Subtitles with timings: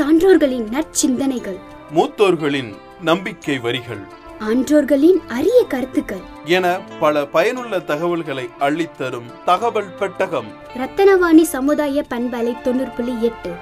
[0.00, 1.58] சான்றோர்களின் நற்சிந்தனைகள்.
[1.94, 3.98] மூத்தோர்களின் நம்பிக்கை வரிகள்.
[4.38, 6.20] ஆன்றோர்களின் அரிய கருத்துக்கள்.
[6.44, 10.46] என பல பயனுள்ள தகவல்களை அள்ளித்தரும் தகவல் பெட்டகம்.
[10.76, 13.52] ரத்தனவாணி சமுதாய பண்பலை தொண்ணூறு புள்ளி எட்டு.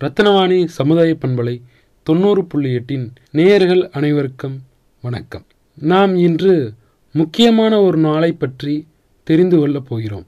[0.00, 1.60] ரத்னவாணி சமுதாய பண்பலை
[2.02, 4.58] தொண்ணூறு புள்ளி எட்டின் நேயர்கள் அனைவருக்கும்
[5.02, 5.44] வணக்கம்.
[5.74, 6.72] நாம் இன்று
[7.12, 8.86] முக்கியமான ஒரு நாளை பற்றி
[9.24, 10.26] தெரிந்து கொள்ளப் போகிறோம்.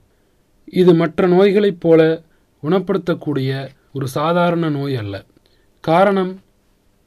[0.64, 2.23] இது மற்ற நோய்களைப் போல
[2.62, 5.24] குணப்படுத்தக்கூடிய ஒரு சாதாரண நோய் அல்ல.
[5.80, 6.40] காரணம்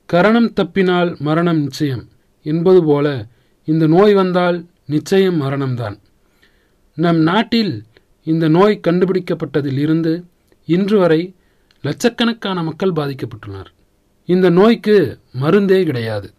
[0.06, 2.08] கரணம் தப்பினால் மரணம் நிச்சயம்
[2.44, 3.28] என்பது போல
[3.66, 6.00] இந்த நோய் வந்தால் நிச்சயம் மரணம்தான்.
[6.96, 7.84] நம் நாட்டில்
[8.24, 10.26] இந்த நோய் கண்டுபிடிக்கப்பட்டதில் இருந்து
[10.66, 11.36] இன்று வரை
[11.82, 13.74] லட்சக்கணக்கான மக்கள் பாதிக்கப்பட்டுள்ளனர்.
[14.26, 16.34] இந்த நோய்க்கு மருந்தே கிடையாது.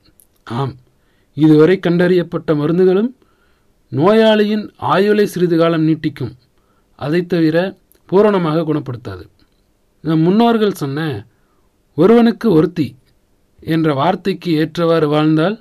[0.44, 0.74] ஆம்
[1.34, 3.14] இதுவரை கண்டறியப்பட்ட மருந்துகளும்
[3.88, 6.36] நோயாளியின் ஆயுளை சிறிது காலம் நீட்டிக்கும்.
[6.96, 9.32] அதைத் தவிர பூரணமாக குணப்படுத்தாது.
[10.06, 11.26] நம் முன்னோர்கள் சொன்ன
[11.94, 12.96] ஒருவனுக்கு ஒருத்தி
[13.60, 15.56] என்ற வார்த்தைக்கு ஏற்றவாறு வாழ்ந்தால்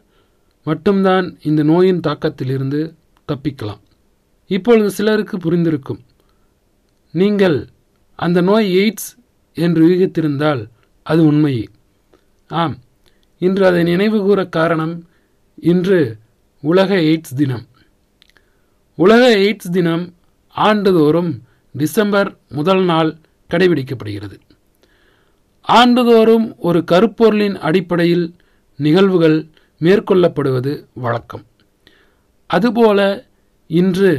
[0.64, 2.82] மட்டும்தான் இந்த நோயின் தாக்கத்திலிருந்து
[3.28, 3.82] தப்பிக்கலாம்.
[4.48, 6.02] இப்பொழுது சிலருக்கு புரிந்திருக்கும்.
[7.12, 7.58] நீங்கள்
[8.16, 9.10] அந்த நோய் எய்ட்ஸ்
[9.54, 10.62] என்று யூகித்திருந்தால்
[11.04, 11.66] அது உண்மையே.
[12.48, 12.78] ஆம்
[13.40, 14.96] இன்று அதை நினைவுகூற காரணம்
[15.56, 16.00] இன்று
[16.62, 17.66] உலக எய்ட்ஸ் தினம்.
[18.96, 20.14] உலக எய்ட்ஸ் தினம்
[20.56, 21.32] ஆண்டுதோறும்
[21.76, 23.12] டிசம்பர் முதல் நாள்
[23.54, 24.38] கடைபிடிக்கப்படுகிறது.
[25.62, 28.26] ஆண்டுதோறும் ஒரு கருப்பொருளின் அடிப்படையில்
[28.80, 29.38] நிகழ்வுகள்
[29.82, 31.46] மேற்கொள்ளப்படுவது வழக்கம்.
[32.50, 33.00] அதுபோல
[33.68, 34.12] இன்று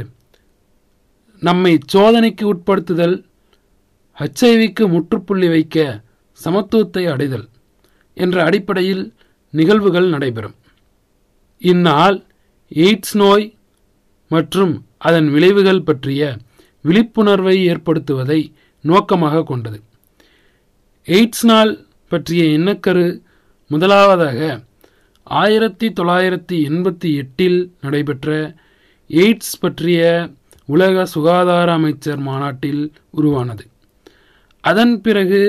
[1.39, 3.15] நம்மை சோதனைக்கு உட்படுத்துதல்
[4.17, 6.01] ஹச்ஐவிக்கு முற்றுப்புள்ளி வைக்க
[6.45, 7.47] சமத்துவத்தை அடைதல்
[8.13, 9.03] என்ற அடிப்படையில்
[9.49, 10.55] நிகழ்வுகள் நடைபெறும்.
[11.61, 12.17] இந்நாள்
[12.75, 13.45] எய்ட்ஸ் நோய்
[14.27, 16.37] மற்றும் அதன் விளைவுகள் பற்றிய
[16.81, 18.39] விழிப்புணர்வை ஏற்படுத்துவதை
[18.91, 19.79] நோக்கமாக கொண்டது.
[21.05, 21.71] எய்ட்ஸ் நாள்
[22.07, 23.05] பற்றிய எண்ணக்கரு
[23.67, 24.39] முதலாவதாக
[25.23, 28.55] ஆயிரத்தி தொள்ளாயிரத்தி எண்பத்தி எட்டில் நடைபெற்ற
[29.07, 30.01] எய்ட்ஸ் பற்றிய
[30.65, 33.65] உலக சுகாதார அமைச்சர் மாநாட்டில் உருவானது.
[34.61, 35.41] அதன் பிறகு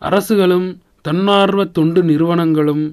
[0.00, 0.68] அரசுகளும்
[1.02, 2.84] தன்னார்வ தொண்டு நிறுவனங்களும்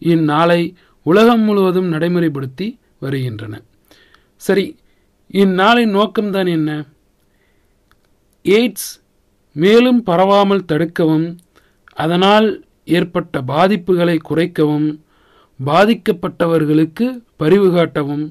[0.00, 0.62] இந்நாளை
[1.02, 2.68] உலகம் முழுவதும் நடைமுறைப்படுத்தி
[3.00, 3.54] வருகின்றன.
[4.36, 4.66] சரி
[5.34, 6.70] இந்நாளின் நோக்கம்தான் என்ன?
[8.44, 8.90] எய்ட்ஸ்
[9.54, 11.26] மேலும் பரவாமல் தடுக்கவும்
[11.94, 12.48] அதனால்
[12.84, 14.88] ஏற்பட்ட பாதிப்புகளை குறைக்கவும்
[15.64, 17.06] பாதிக்கப்பட்டவர்களுக்கு
[17.36, 18.24] பரிவு காட்டவும்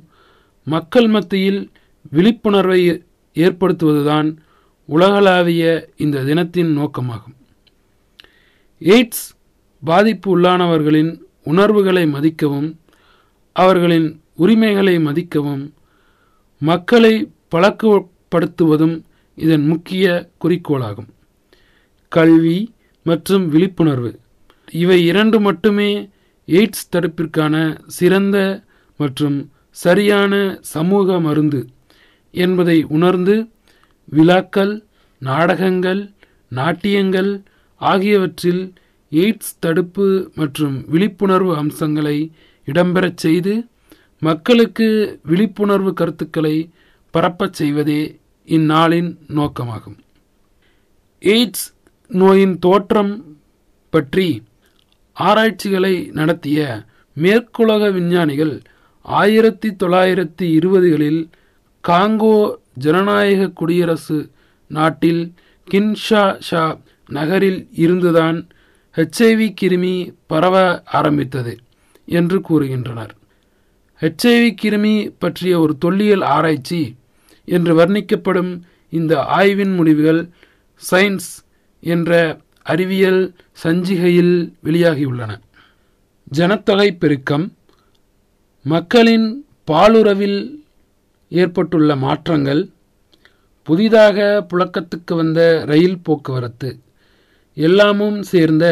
[0.67, 1.61] மக்கள் மத்தியில்
[2.09, 2.81] விழிப்புணர்வை
[3.35, 4.29] ஏற்படுத்துவதுதான்
[4.85, 5.63] உலகளாவிய
[5.97, 7.35] இந்த தினத்தின் நோக்கமாகும்.
[8.81, 9.25] எய்ட்ஸ்
[9.83, 11.11] பாதிப்பு உள்ளானவர்களின்
[11.43, 12.69] உணர்வுகளை மதிக்கவும்
[13.55, 15.63] அவர்களின் உரிமைகளை மதிக்கவும்
[16.61, 17.13] மக்களை
[17.55, 18.95] பழக்கப்படுத்துவதும்
[19.35, 20.05] இதன் முக்கிய
[20.43, 21.09] குறிக்கோளாகும்.
[22.15, 22.59] கல்வி
[23.05, 24.11] மற்றும் விழிப்புணர்வு.
[24.81, 25.89] இவை இரண்டு மட்டுமே
[26.47, 27.55] எய்ட்ஸ் தடுப்பிற்கான
[27.97, 28.37] சிறந்த
[28.99, 29.37] மற்றும்
[29.83, 30.33] சரியான
[30.75, 31.61] சமூக மருந்து
[32.33, 33.35] என்பதை உணர்ந்து
[34.09, 34.73] விழாக்கள்
[35.21, 36.01] நாடகங்கள்
[36.59, 37.31] நாட்டியங்கள்
[37.81, 38.63] ஆகியவற்றில்
[39.11, 40.07] எய்ட்ஸ் தடுப்பு
[40.39, 42.17] மற்றும் விழிப்புணர்வு அம்சங்களை
[42.67, 43.53] இடம்பெறச் செய்து
[44.21, 44.87] மக்களுக்கு
[45.31, 46.55] விழிப்புணர்வு கருத்துக்களை
[47.13, 48.01] பரப்பச் செய்வதே
[48.47, 49.97] இந்நாளின் நோக்கமாகும்.
[51.21, 51.65] எய்ட்ஸ்
[52.13, 53.13] நோயின் தோற்றம்
[53.89, 54.43] பற்றி
[55.13, 56.83] ஆராய்ச்சிகளை நடத்திய
[57.15, 58.61] மேற்குலக விஞ்ஞானிகள்
[59.01, 61.21] ஆயிரத்தி தொள்ளாயிரத்தி இருபதுகளில்
[61.87, 64.29] காங்கோ ஜனநாயக குடியரசு
[64.67, 65.33] நாட்டில்
[65.71, 66.79] கின்ஷா ஷா
[67.09, 68.47] நகரில் இருந்துதான்
[68.95, 71.57] ஹெச்ஐவி கிருமி பரவ ஆரம்பித்தது
[72.05, 73.13] என்று கூறுகின்றனர்.
[74.01, 76.95] ஹெச்ஐவி கிருமி பற்றிய ஒரு தொல்லியல் ஆராய்ச்சி
[77.45, 80.29] என்று வர்ணிக்கப்படும் இந்த ஆய்வின் முடிவுகள்
[80.91, 81.31] சயின்ஸ்
[81.83, 82.11] என்ற
[82.65, 83.21] அறிவியல்
[83.63, 85.31] சஞ்சிகையில் வெளியாகியுள்ளன.
[86.31, 87.45] ஜனத்தொகை பெருக்கம்
[88.65, 89.27] மக்களின்
[89.71, 90.39] பாலுறவில்
[91.31, 92.61] ஏற்பட்டுள்ள மாற்றங்கள்
[93.67, 94.17] புதிதாக
[94.49, 96.69] புழக்கத்துக்கு வந்த ரயில் போக்குவரத்து
[97.57, 98.65] எல்லாமும் சேர்ந்த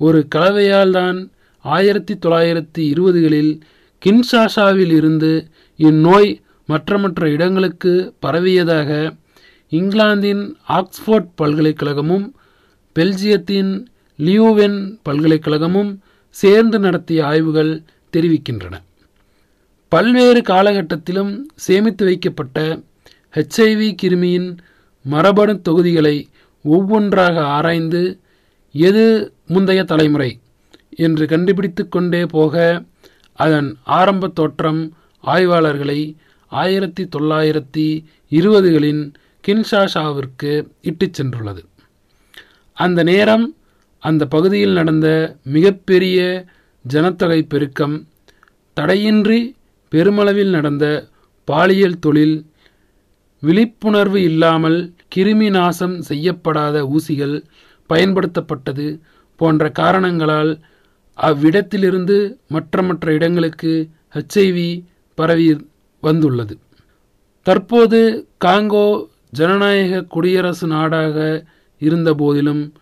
[0.00, 1.18] ஒரு கலவையால்தான்
[1.64, 3.52] ஆயிரத்தி தொள்ளாயிரத்தி இருபதுகளில்
[4.02, 5.30] கின்ஷாஷாவில் இருந்து
[5.78, 6.30] இந்நோய்
[6.68, 7.92] மற்ற மற்ற இடங்களுக்கு
[8.26, 8.90] பரவியதாக
[9.72, 12.26] இங்கிலாந்தின் ஆக்ஸ்போர்ட் பல்கலைக்கழகமும்
[12.98, 13.86] பெல்ஜியத்தின்
[14.18, 15.98] லியூவென் பல்கலைக்கழகமும்
[16.30, 17.82] சேர்ந்து நடத்திய ஆய்வுகள்
[18.16, 18.82] தெரிவிக்கின்றன.
[19.88, 22.82] பல்வேறு காலகட்டத்திலும் சேமித்து வைக்கப்பட்ட
[23.34, 24.56] ஹெச்ஐவி கிருமியின்
[25.02, 26.26] மரபணு தொகுதிகளை
[26.62, 28.18] ஒவ்வொன்றாக ஆராய்ந்து
[28.72, 30.40] எது முந்தைய தலைமுறை
[30.96, 32.84] என்று கண்டுபிடித்து கொண்டே போக
[33.34, 34.94] அதன் ஆரம்ப தோற்றம்
[35.26, 39.14] ஆய்வாளர்களை ஆயிரத்தி தொள்ளாயிரத்தி இருபதுகளின்
[39.46, 41.62] கின்ஷாஷாவிற்கு இட்டுச் சென்றுள்ளது.
[42.76, 43.44] அந்த நேரம்
[44.02, 45.08] அந்த பகுதியில் நடந்த
[45.44, 46.18] மிகப்பெரிய
[46.84, 47.94] ஜனத்தொகை பெருக்கம்
[48.76, 49.40] தடையின்றி
[49.92, 50.84] பெருமளவில் நடந்த
[51.48, 52.36] பாலியல் தொழில்
[53.42, 54.78] விழிப்புணர்வு இல்லாமல்
[55.16, 57.36] கிருமி நாசம் செய்யப்படாத ஊசிகள்
[57.90, 58.86] பயன்படுத்தப்பட்டது
[59.40, 60.52] போன்ற காரணங்களால்
[61.18, 62.16] அவ்விடத்திலிருந்து
[62.48, 63.72] மற்ற மற்ற இடங்களுக்கு
[64.14, 64.68] ஹெச்ஐவி
[65.18, 65.48] பரவி
[66.02, 66.54] வந்துள்ளது.
[67.46, 68.00] தற்போது
[68.44, 68.86] காங்கோ
[69.30, 71.16] ஜனநாயக குடியரசு நாடாக
[71.78, 72.72] இருந்தபோதிலும்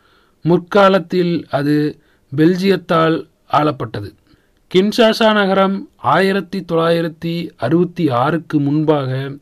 [0.42, 1.98] முற்காலத்தில் அது
[2.36, 4.14] பெல்ஜியத்தால் ஆளப்பட்டது.
[4.74, 9.36] கின்ஷாசா நகரம் ஆயிரத்தி தொள்ளாயிரத்தி அறுபத்தி ஆறுக்கு முன்பாக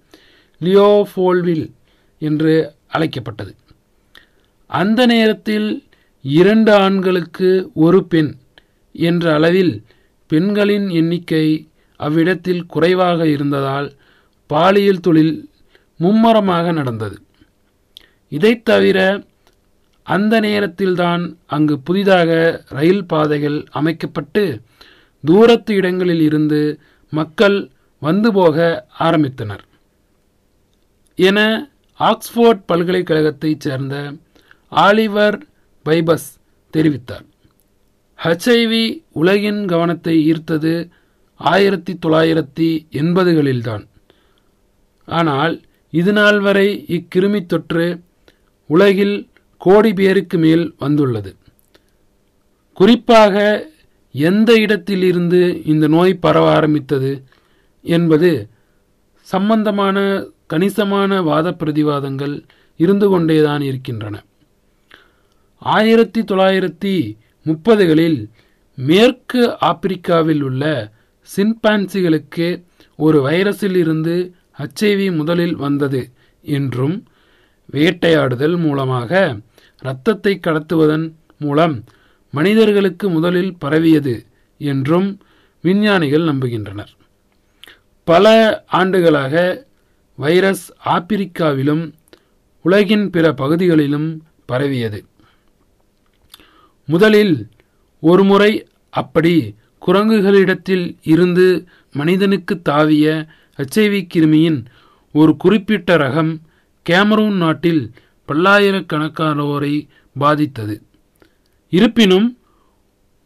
[0.61, 1.71] லியோஃபோல்வில்
[2.19, 3.55] என்று அழைக்கப்பட்டது.
[4.67, 5.85] அந்த நேரத்தில்
[6.23, 8.35] இரண்டு ஆண்களுக்கு ஒரு பெண்
[8.93, 9.85] என்ற அளவில்
[10.27, 13.93] பெண்களின் எண்ணிக்கை அவ்விடத்தில் குறைவாக இருந்ததால்
[14.47, 15.49] பாலியல் தொழில்
[15.99, 17.19] மும்மரமாக நடந்தது.
[18.29, 19.23] இதைத் தவிர
[20.11, 22.31] அந்த நேரத்தில்தான் அங்கு புதிதாக
[22.69, 24.61] ரயில் பாதைகள் அமைக்கப்பட்டு
[25.25, 26.61] தூரத்து இடங்களில் இருந்து
[27.11, 27.71] மக்கள்
[28.01, 29.65] வந்து போக ஆரம்பித்தனர்.
[31.15, 31.39] என
[32.01, 34.13] ஆக்ஸ்போர்ட் பல்கலைக்கழகத்தைச் சேர்ந்த
[34.73, 35.37] ஆலிவர்
[35.85, 36.29] பைபஸ்
[36.77, 37.27] தெரிவித்தார்.
[38.19, 40.91] ஹெச்ஐவி உலகின் கவனத்தை ஈர்த்தது
[41.41, 43.85] ஆயிரத்தி தொள்ளாயிரத்தி எண்பதுகளில்தான்
[45.07, 45.55] ஆனால்
[45.91, 47.87] இதுநாள் வரை இக்கிருமி தொற்று
[48.67, 49.30] உலகில்
[49.65, 51.33] கோடி பேருக்கு மேல் வந்துள்ளது.
[52.79, 53.37] குறிப்பாக
[54.15, 55.41] எந்த இடத்திலிருந்து
[55.73, 57.13] இந்த நோய் பரவ ஆரம்பித்தது
[57.85, 58.31] என்பது
[59.27, 59.99] சம்பந்தமான
[60.47, 62.35] கணிசமான வாத பிரதிவாதங்கள்
[62.81, 64.17] இருந்து கொண்டேதான் இருக்கின்றன.
[65.63, 66.95] ஆயிரத்தி தொள்ளாயிரத்தி
[67.47, 68.21] முப்பதுகளில்
[68.79, 70.65] மேற்கு ஆப்பிரிக்காவில் உள்ள
[71.29, 72.49] சின்பான்சிகளுக்கு
[72.97, 74.15] ஒரு வைரஸில் இருந்து
[74.59, 76.01] ஹச்ஐவி முதலில் வந்தது
[76.45, 76.97] என்றும்
[77.73, 79.11] வேட்டையாடுதல் மூலமாக
[79.83, 81.85] இரத்தத்தை கடத்துவதன் மூலம்
[82.31, 84.27] மனிதர்களுக்கு முதலில் பரவியது
[84.59, 85.21] என்றும்
[85.63, 86.93] விஞ்ஞானிகள் நம்புகின்றனர்.
[88.05, 88.27] பல
[88.67, 89.67] ஆண்டுகளாக
[90.17, 91.93] வைரஸ் ஆப்பிரிக்காவிலும்
[92.63, 94.09] உலகின் பிற பகுதிகளிலும்
[94.47, 95.05] பரவியது.
[96.89, 97.49] முதலில்
[98.01, 99.55] ஒருமுறை அப்படி
[99.87, 101.47] குரங்குகளிடத்தில் இருந்து
[101.93, 103.07] மனிதனுக்கு தாவிய
[103.59, 104.65] எச்ஐவி கிருமியின்
[105.13, 106.33] ஒரு குறிப்பிட்ட ரகம்
[106.87, 107.93] கேமரூன் நாட்டில்
[108.31, 109.89] பல்லாயிரக்கணக்கானோரை
[110.19, 110.83] பாதித்தது.
[111.69, 112.39] இருப்பினும்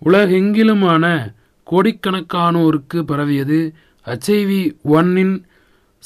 [0.05, 1.35] உலகெங்கிலுமான
[1.71, 3.75] கோடிக்கணக்கானோருக்கு பரவியது
[4.06, 5.45] ஹெச்ஐவி ஒன்னின்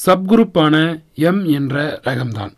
[0.07, 0.75] சப்குரூப்பான
[1.15, 2.53] எம் என்ற ரகம்தான்.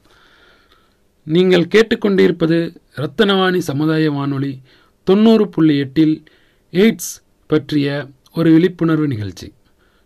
[1.24, 4.60] நீங்கள் கேட்டுக்கொண்டிருப்பது ரத்தனவாணி சமுதாய வானொலி
[5.04, 6.24] தொண்ணூறு புள்ளி எட்டில்
[6.72, 7.12] எய்ட்ஸ்
[7.46, 9.52] பற்றிய ஒரு விழிப்புணர்வு நிகழ்ச்சி.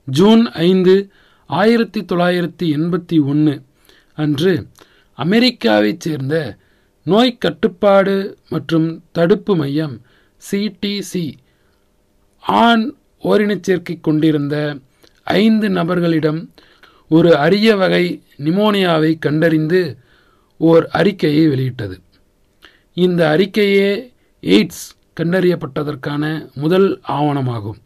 [0.04, 1.10] ஜூன் ஐந்து
[1.46, 3.62] ஆயிரத்தி தொள்ளாயிரத்தி எண்பத்தி ஒன்று
[4.14, 4.66] அன்று
[5.18, 6.56] அமெரிக்காவைச் சேர்ந்த
[7.04, 10.00] நோய் கட்டுப்பாடு மற்றும் தடுப்பு மையம்
[10.50, 11.32] சிடிசி
[12.40, 14.78] ஆண் ஓரினச் சேர்க்கை கொண்டிருந்த
[15.24, 16.50] ஐந்து நபர்களிடம்
[17.08, 19.96] ஒரு அரிய வகை நிமோனியாவை கண்டறிந்து
[20.58, 22.00] ஓர் அறிக்கையை வெளியிட்டது.
[22.94, 24.12] இந்த அறிக்கையே
[24.42, 24.84] எய்ட்ஸ்
[25.20, 27.78] கண்டறியப்பட்டதற்கான முதல் ஆவணமாகும்.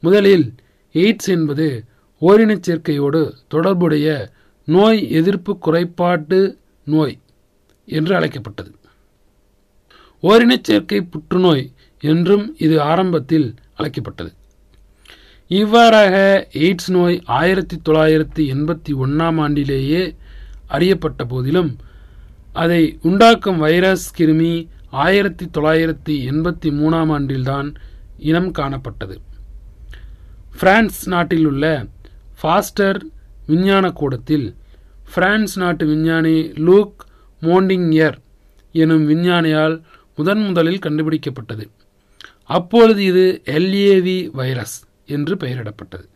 [0.00, 0.54] முதலில்
[0.94, 1.84] எய்ட்ஸ் என்பது
[2.20, 4.30] ஓரினச் சேர்க்கையோடு தொடர்புடைய
[4.64, 7.18] நோய் எதிர்ப்பு குறைபாட்டு நோய்
[7.84, 8.74] என்று அழைக்கப்பட்டது.
[10.22, 14.34] ஓரினச் சேர்க்கை புற்றுநோய் என்றும் இது ஆரம்பத்தில் அழைக்கப்பட்டது.
[15.48, 20.16] இவ்வாறாக எய்ட்ஸ் நோய் ஆயிரத்தி தொள்ளாயிரத்தி எண்பத்தி ஒன்றாம் ஆண்டிலேயே
[20.66, 21.76] அறியப்பட்ட போதிலும்
[22.52, 27.74] அதை உண்டாக்கும் வைரஸ் கிருமி ஆயிரத்தி தொள்ளாயிரத்தி எண்பத்தி மூணாம் ஆண்டில்தான்
[28.18, 29.16] இனம் காணப்பட்டது.
[30.58, 31.86] பிரான்ஸ் நாட்டில் உள்ள
[32.40, 33.04] ஃபாஸ்டர்
[33.46, 34.56] விஞ்ஞான கூடத்தில்
[35.14, 37.06] பிரான்ஸ் நாட்டு விஞ்ஞானி லூக்
[37.40, 38.16] மோண்டிங்யர்
[38.72, 39.82] எனும் விஞ்ஞானியால்
[40.16, 41.68] முதன் முதலில் கண்டுபிடிக்கப்பட்டது.
[42.44, 46.08] அப்பொழுது இது எல்ஏவி வைரஸ் என்று பெயரிடப்பட்டது.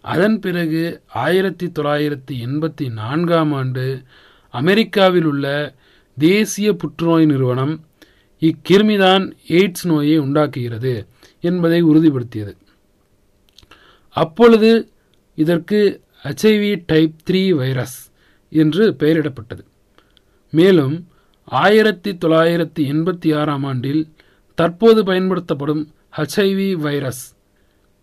[0.00, 4.02] அதன் பிறகு ஆயிரத்தி தொள்ளாயிரத்தி எண்பத்தி நான்காம் ஆண்டு
[4.50, 5.74] அமெரிக்காவில் உள்ள
[6.18, 7.84] தேசிய புற்றுநோய் நிறுவனம்
[8.40, 11.06] இக்கிருமிதான் எய்ட்ஸ் நோயை உண்டாக்குகிறது
[11.40, 12.56] என்பதை உறுதிப்படுத்தியது.
[14.08, 14.90] அப்பொழுது
[15.34, 18.10] இதற்கு ஹெச்ஐவி டைப் த்ரீ வைரஸ்
[18.50, 19.62] என்று பெயரிடப்பட்டது.
[20.50, 21.08] மேலும்
[21.44, 24.08] ஆயிரத்தி தொள்ளாயிரத்தி எண்பத்தி ஆறாம் ஆண்டில்
[24.54, 27.36] தற்போது பயன்படுத்தப்படும் ஹெச்ஐவி வைரஸ்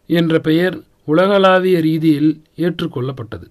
[0.06, 3.48] என்ற பெயர் உலகளாவிய ரீதியில் ஏற்றுக்கொள்ளப்பட்டது.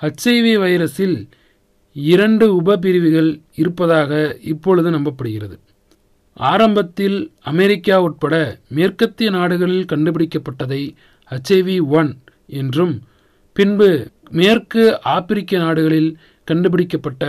[0.00, 1.28] ஹெச்ஐவி வைரஸில்
[1.92, 5.58] இரண்டு உபபிரிவுகள் இருப்பதாக இப்பொழுது நம்பப்படுகிறது.
[6.32, 10.94] ஆரம்பத்தில் அமெரிக்கா உட்பட மேற்கத்திய நாடுகளில் கண்டுபிடிக்கப்பட்டதை
[11.30, 13.02] ஹெச்ஐவி ஒன் என்றும்
[13.56, 13.88] பின்பு
[14.30, 17.24] மேற்கு ஆப்பிரிக்க நாடுகளில் கண்டுபிடிக்கப்பட்ட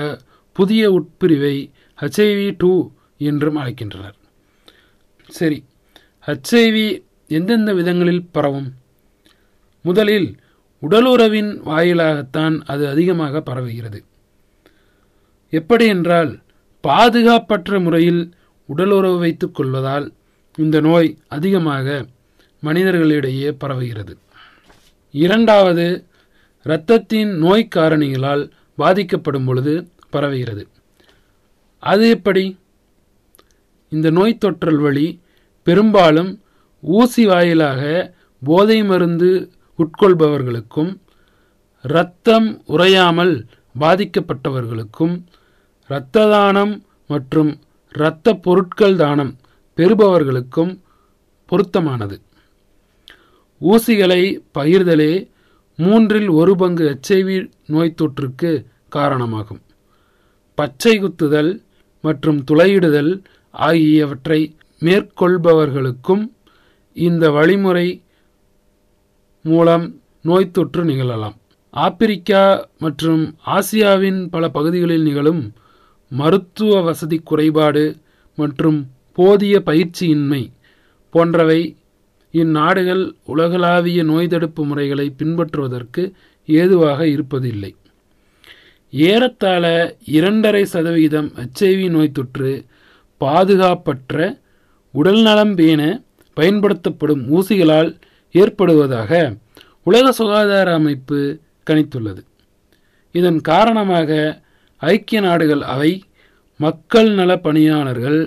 [0.53, 1.55] புதிய உட்பிரிவை
[2.01, 2.71] ஹச்ஐவி டூ
[3.17, 4.15] என்றும் அழைக்கின்றனர்.
[5.27, 5.63] சரி
[6.27, 6.87] ஹச்ஐவி
[7.27, 8.73] எந்தெந்த விதங்களில் பரவும்?
[9.81, 10.27] முதலில்
[10.81, 13.99] உடலுறவின் வாயிலாகத்தான் அது அதிகமாக பரவுகிறது.
[15.49, 16.31] எப்படி என்றால்
[16.83, 18.33] பாதுகாப்பற்ற முறையில்
[18.69, 20.13] உடலுறவு வைத்துக் கொள்வதால்
[20.57, 22.05] இந்த நோய் அதிகமாக
[22.63, 24.13] மனிதர்களிடையே பரவுகிறது.
[25.11, 25.87] இரண்டாவது
[26.65, 30.63] இரத்தத்தின் நோய் காரணிகளால் பாதிக்கப்படும் பொழுது பரவுகிறது.
[31.79, 32.57] அது எப்படி?
[33.89, 35.21] இந்த நோய் தொற்றல் வழி
[35.63, 36.41] பெரும்பாலும்
[36.81, 38.13] ஊசி வாயிலாக
[38.45, 40.97] போதை மருந்து உட்கொள்பவர்களுக்கும்
[41.81, 43.47] இரத்தம் உறையாமல்
[43.79, 45.23] பாதிக்கப்பட்டவர்களுக்கும்
[45.87, 47.59] இரத்த தானம் மற்றும்
[47.95, 49.37] இரத்த பொருட்கள் தானம்
[49.77, 50.79] பெறுபவர்களுக்கும்
[51.45, 52.21] பொருத்தமானது.
[53.61, 55.27] ஊசிகளை பகிர்தலே
[55.77, 58.51] மூன்றில் ஒரு பங்கு எச்ஐவி நோய் தொற்றுக்கு
[58.89, 59.61] காரணமாகும்.
[60.55, 61.51] பச்சை குத்துதல்
[62.01, 64.39] மற்றும் துளையிடுதல் ஆகியவற்றை
[64.81, 66.23] மேற்கொள்பவர்களுக்கும்
[66.93, 67.87] இந்த வழிமுறை
[69.41, 69.85] மூலம்
[70.21, 71.37] நோய் தொற்று நிகழலாம்.
[71.73, 72.43] ஆப்பிரிக்கா
[72.79, 75.53] மற்றும் ஆசியாவின் பல பகுதிகளில் நிகழும்
[76.11, 77.95] மருத்துவ வசதி குறைபாடு
[78.37, 78.79] மற்றும்
[79.13, 80.43] போதிய பயிற்சியின்மை
[81.13, 81.61] போன்றவை
[82.41, 86.03] இந்நாடுகள் உலகளாவிய நோய் தடுப்பு முறைகளை பின்பற்றுவதற்கு
[86.45, 87.71] ஏதுவாக இருப்பதில்லை.
[88.93, 89.65] ஏறத்தாழ
[90.17, 92.51] இரண்டரை சதவீதம் எச்ஐவி நோய் தொற்று
[93.21, 94.15] பாதுகாப்பற்ற
[94.93, 95.81] உடல்நலம் பேண
[96.37, 97.91] பயன்படுத்தப்படும் ஊசிகளால்
[98.35, 99.11] ஏற்படுவதாக
[99.83, 101.19] உலக சுகாதார அமைப்பு
[101.67, 102.21] கணித்துள்ளது.
[103.15, 104.09] இதன் காரணமாக
[104.81, 105.91] ஐக்கிய நாடுகள் அவை
[106.59, 108.19] மக்கள் நல பணியாளர்கள்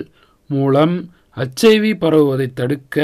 [0.49, 0.95] மூலம்
[1.37, 2.97] ஹெச்ஐவி பரவுவதை தடுக்க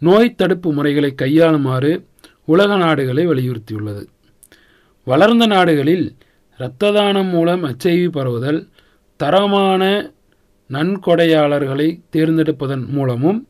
[0.00, 2.04] நோய் தடுப்பு முறைகளை கையாளுமாறு
[2.44, 4.06] உலக நாடுகளை வலியுறுத்தியுள்ளது.
[5.04, 6.16] வளர்ந்த நாடுகளில்
[6.56, 8.68] இரத்த தானம் மூலம் எச்ஐவி பரவுதல்
[9.16, 10.12] தரமான
[10.70, 13.48] நன்கொடையாளர்களை தேர்ந்தெடுப்பதன் மூலமும்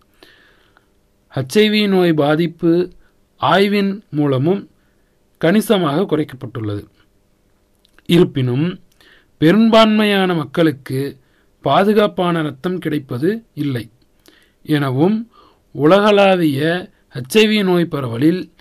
[1.34, 2.92] ஹெச்ஐவி நோய் பாதிப்பு
[3.36, 4.70] ஆய்வின் மூலமும்
[5.38, 6.84] கணிசமாக குறைக்கப்பட்டுள்ளது.
[8.06, 8.80] இருப்பினும்
[9.38, 11.18] பெரும்பான்மையான மக்களுக்கு
[11.60, 13.90] பாதுகாப்பான இரத்தம் கிடைப்பது இல்லை.
[14.62, 15.29] எனவும்
[15.74, 18.52] உலகளாவிய ஹெச்ஐவி நோய் பரவலில்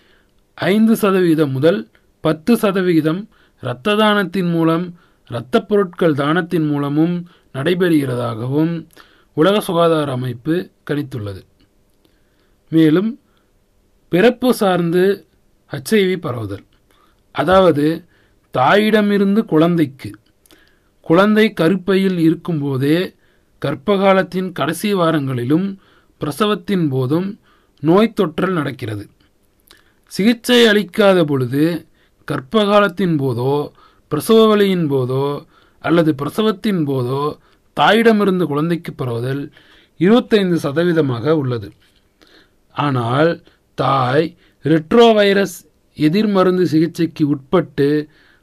[0.53, 1.89] ஐந்து சதவீதம் முதல்
[2.21, 3.29] பத்து சதவிகிதம்
[3.63, 4.97] இரத்த தானத்தின் மூலம்
[5.29, 8.87] இரத்த பொருட்கள் தானத்தின் மூலமும் நடைபெறுகிறதாகவும்
[9.33, 11.41] உலக சுகாதார அமைப்பு கணித்துள்ளது.
[12.69, 13.19] மேலும்
[14.09, 15.27] பிறப்பு சார்ந்து
[15.71, 16.65] ஹெச்ஐவி பரவுதல்.
[17.31, 18.05] அதாவது
[18.57, 20.11] தாயிடமிருந்து குழந்தைக்கு
[21.01, 23.15] குழந்தை கருப்பையில் இருக்கும்போதே
[23.65, 25.77] கர்ப்பகாலத்தின் கடைசி வாரங்களிலும்
[26.19, 27.27] பிரசவத்தின் போதும்
[27.83, 29.03] நோய் தொற்றல் நடக்கிறது.
[30.11, 31.63] சிகிச்சை அளிக்காத பொழுது
[32.27, 33.53] கர்ப்பகாலத்தின் போதோ
[34.11, 35.25] பிரசவ வலியின் போதோ
[35.83, 37.21] அல்லது பிரசவத்தின் போதோ
[37.77, 39.43] தாயிடமிருந்து குழந்தைக்கு பரவுதல்
[39.99, 41.69] இருபத்தைந்து சதவீதமாக உள்ளது.
[42.75, 43.31] ஆனால்
[43.77, 44.25] தாய்
[44.65, 45.57] ரெட்ரோவைரஸ்
[45.97, 47.87] எதிர்மருந்து சிகிச்சைக்கு உட்பட்டு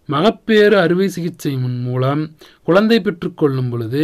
[0.09, 2.23] மகப்பேறு அறுவை சிகிச்சை மூலம்
[2.65, 4.03] குழந்தை பெற்றுக்கொள்ளும் பொழுது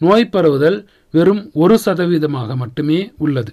[0.00, 0.78] நோய் பரவுதல்
[1.16, 3.52] வெறும் ஒரு சதவீதமாக மட்டுமே உள்ளது.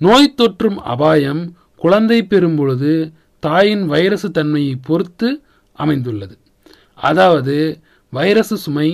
[0.00, 1.42] நோய் தொற்றும் அபாயம்
[1.82, 2.92] குழந்தை பெறும் பொழுது
[3.46, 5.28] தாயின் வைரசு தன்மையை பொறுத்து
[5.78, 6.34] அமைந்துள்ளது.
[7.08, 7.56] அதாவது
[8.12, 8.88] வைரசு சுமை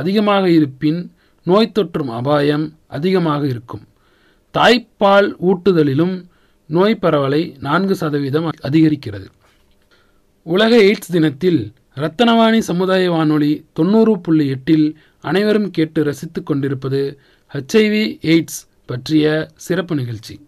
[0.00, 1.00] அதிகமாக இருப்பின்
[1.46, 3.84] நோய் தொற்றும் அபாயம் அதிகமாக இருக்கும்.
[4.54, 6.14] தாய்ப்பால் ஊட்டுதலிலும்
[6.70, 9.28] நோய் பரவலை நான்கு சதவீதம் அதிகரிக்கிறது.
[10.46, 11.60] உலக எய்ட்ஸ் தினத்தில்
[11.96, 17.18] ரத்தனவாணி சமுதாய வானொலி தொண்ணூறு புள்ளி எட்டில் அனைவரும் கேட்டு ரசித்துக் கொண்டிருப்பது
[17.54, 20.46] ஹெச்ஐவி எய்ட்ஸ் பற்றிய சிறப்பு நிகழ்ச்சி.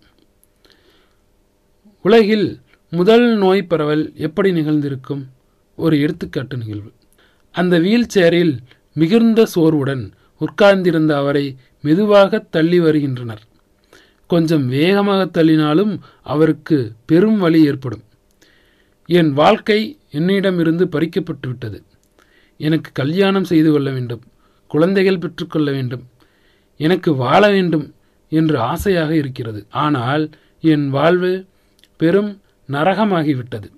[2.03, 2.61] உலகில்
[2.91, 5.27] முதல் நோய் பரவல் எப்படி நிகழ்ந்திருக்கும்?
[5.77, 6.93] ஒரு எடுத்துக்காட்டு நிகழ்வு.
[7.53, 8.57] அந்த வீல் சேரில்
[8.95, 13.43] மிகுந்த சோர்வுடன் உட்கார்ந்திருந்த அவரை மெதுவாக தள்ளி வருகின்றனர்.
[14.27, 18.04] கொஞ்சம் வேகமாக தள்ளினாலும் அவருக்கு பெரும் வலி ஏற்படும்.
[19.07, 21.83] என் வாழ்க்கை என்னிடமிருந்து பறிக்கப்பட்டு விட்டது
[22.59, 24.23] எனக்கு கல்யாணம் செய்து கொள்ள வேண்டும்
[24.67, 26.05] குழந்தைகள் பெற்றுக்கொள்ள வேண்டும்
[26.77, 27.95] எனக்கு வாழ வேண்டும்
[28.29, 29.67] என்று ஆசையாக இருக்கிறது.
[29.71, 30.31] ஆனால்
[30.61, 31.47] என் வாழ்வு
[31.97, 33.69] பெரும் நரகமாகிவிட்டது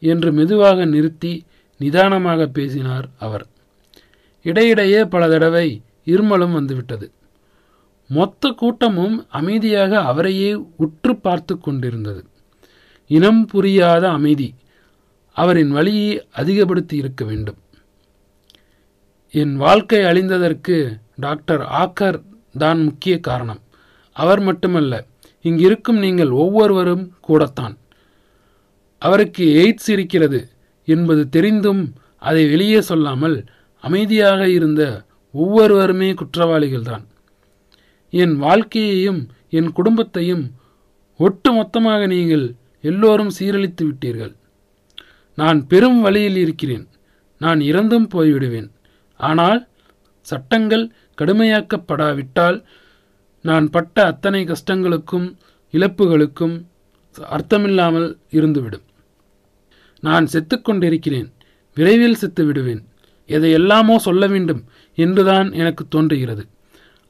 [0.00, 1.44] என்று மெதுவாக நிறுத்தி
[1.78, 3.46] நிதானமாக பேசினார் அவர்.
[4.42, 7.12] இடையிடையே பல தடவை இருமலும் வந்துவிட்டது.
[8.08, 12.22] மொத்த கூட்டமும் அமைதியாக அவரையே உற்று பார்த்து கொண்டிருந்தது.
[13.06, 14.54] இனம் புரியாத அமைதி
[15.36, 17.58] அவரின் வழியை அதிகப்படுத்தி இருக்க வேண்டும்.
[19.30, 22.18] என் வாழ்க்கை அழிந்ததற்கு டாக்டர் ஆக்கர்
[22.58, 23.60] தான் முக்கிய காரணம்.
[24.12, 25.06] அவர் மட்டுமல்ல
[25.42, 27.78] இங்கிருக்கும் நீங்கள் ஒவ்வொருவரும் கூடத்தான்.
[28.98, 30.48] அவருக்கு எய்ட்ஸ் இருக்கிறது
[30.84, 33.44] என்பது தெரிந்தும் அதை வெளியே சொல்லாமல்
[33.80, 34.82] அமைதியாக இருந்த
[35.32, 37.04] ஒவ்வொருவருமே குற்றவாளிகள்தான்.
[38.10, 40.44] என் வாழ்க்கையையும் என் குடும்பத்தையும்
[41.16, 44.36] ஒட்டு மொத்தமாக நீங்கள் எல்லோரும் சீரழித்து விட்டீர்கள்.
[45.36, 46.88] நான் பெரும் வழியில் இருக்கிறேன்.
[47.38, 48.70] நான் இறந்தும் போய்விடுவேன்.
[49.16, 49.68] ஆனால்
[50.20, 52.64] சட்டங்கள் கடுமையாக்கப்படாவிட்டால்
[53.42, 55.36] நான் பட்ட அத்தனை கஷ்டங்களுக்கும்
[55.72, 56.64] இழப்புகளுக்கும்
[57.18, 58.84] அர்த்தமில்லாமல் இருந்துவிடும்.
[60.00, 61.32] நான் செத்துக்கொண்டிருக்கிறேன்
[61.74, 62.88] விரைவில் செத்து விடுவேன்.
[63.26, 64.64] எதையெல்லாமோ சொல்ல வேண்டும்
[64.94, 66.46] என்றுதான் எனக்கு தோன்றுகிறது.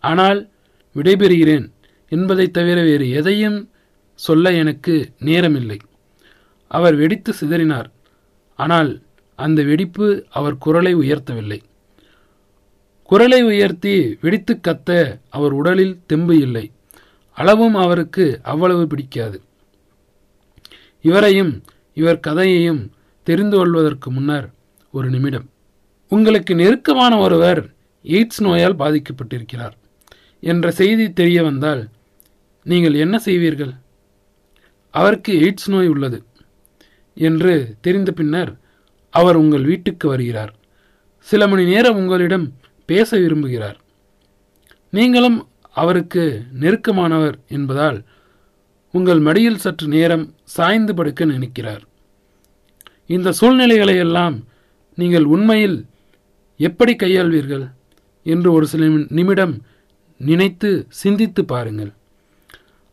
[0.01, 0.51] ஆனால்
[0.95, 1.73] விடைபெறுகிறேன்
[2.09, 3.69] என்பதைத் தவிர வேறு எதையும்
[4.15, 5.79] சொல்ல எனக்கு நேரமில்லை.
[6.69, 7.93] அவர் வெடித்து சிதறினார்.
[8.55, 9.03] ஆனால்
[9.37, 11.63] அந்த வெடிப்பு அவர் குரலை உயர்த்தவில்லை.
[13.03, 16.73] குரலை உயர்த்தி வெடித்து கத்த அவர் உடலில் தெம்பு இல்லை.
[17.33, 19.43] அளவும் அவருக்கு அவ்வளவு பிடிக்காது.
[21.03, 21.63] இவரையும்
[21.95, 22.93] இவர் கதையையும்
[23.23, 24.51] தெரிந்து கொள்வதற்கு முன்னர்
[24.91, 25.51] ஒரு நிமிடம்.
[26.09, 27.73] உங்களுக்கு நெருக்கமான ஒருவர்
[28.05, 29.75] எய்ட்ஸ் நோயால் பாதிக்கப்பட்டிருக்கிறார்
[30.41, 31.89] என்ற செய்தி தெரிய வந்தால்
[32.63, 33.75] நீங்கள் என்ன செய்வீர்கள்?
[34.95, 36.19] அவருக்கு எய்ட்ஸ் நோய் உள்ளது
[37.15, 38.53] என்று தெரிந்த பின்னர்
[39.11, 40.53] அவர் உங்கள் வீட்டுக்கு வருகிறார்.
[41.19, 42.47] சில மணி நேரம் உங்களிடம்
[42.87, 43.79] பேச விரும்புகிறார்.
[44.91, 45.39] நீங்களும்
[45.73, 46.25] அவருக்கு
[46.61, 47.99] நெருக்கமானவர் என்பதால்
[48.95, 51.85] உங்கள் மடியில் சற்று நேரம் சாய்ந்து படுக்க நினைக்கிறார்.
[53.07, 54.37] இந்த சூழ்நிலைகளை எல்லாம்
[54.99, 55.79] நீங்கள் உண்மையில்
[56.61, 57.65] எப்படி கையாள்வீர்கள்
[58.23, 59.55] என்று ஒரு சில நிமிடம்
[60.21, 61.93] நினைத்து சிந்தித்து பாருங்கள்.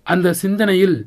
[0.08, 0.98] அந்த சிந்தனையில்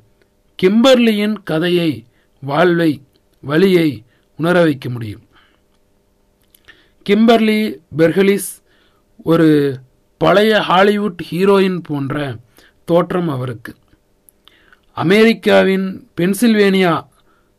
[0.63, 2.07] கிம்பர்லியின் கதையை
[2.41, 3.03] வாழ்வை
[3.41, 4.05] வழியை
[4.37, 5.23] உணர வைக்க முடியும்.
[7.11, 8.51] கிம்பர்லி பெர்கலிஸ்
[9.25, 9.79] ஒரு
[10.19, 12.37] பழைய ஹாலிவுட் ஹீரோயின் போன்ற
[12.85, 13.75] தோற்றம் அவருக்கு.
[14.93, 17.07] அமெரிக்காவின் பென்சில்வேனியா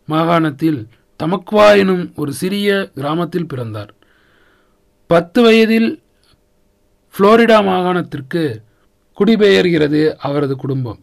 [0.08, 0.88] மாகாணத்தில்
[1.24, 3.94] தமக்வா எனும் ஒரு சிறிய கிராமத்தில் பிறந்தார்.
[5.08, 6.04] பத்து வயதில்
[7.18, 8.56] புளோரிடா மாகாணத்திற்கு
[9.20, 11.00] குடிபெயர்கிறது அவரது குடும்பம்.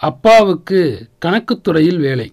[0.00, 2.32] அப்பாவுக்கு கணக்குத்துறையில் வேலை.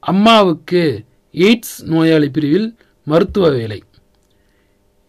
[0.00, 3.82] அம்மாவுக்கு எய்ட்ஸ் நோயாளி பிரிவில் மருத்துவ வேலை.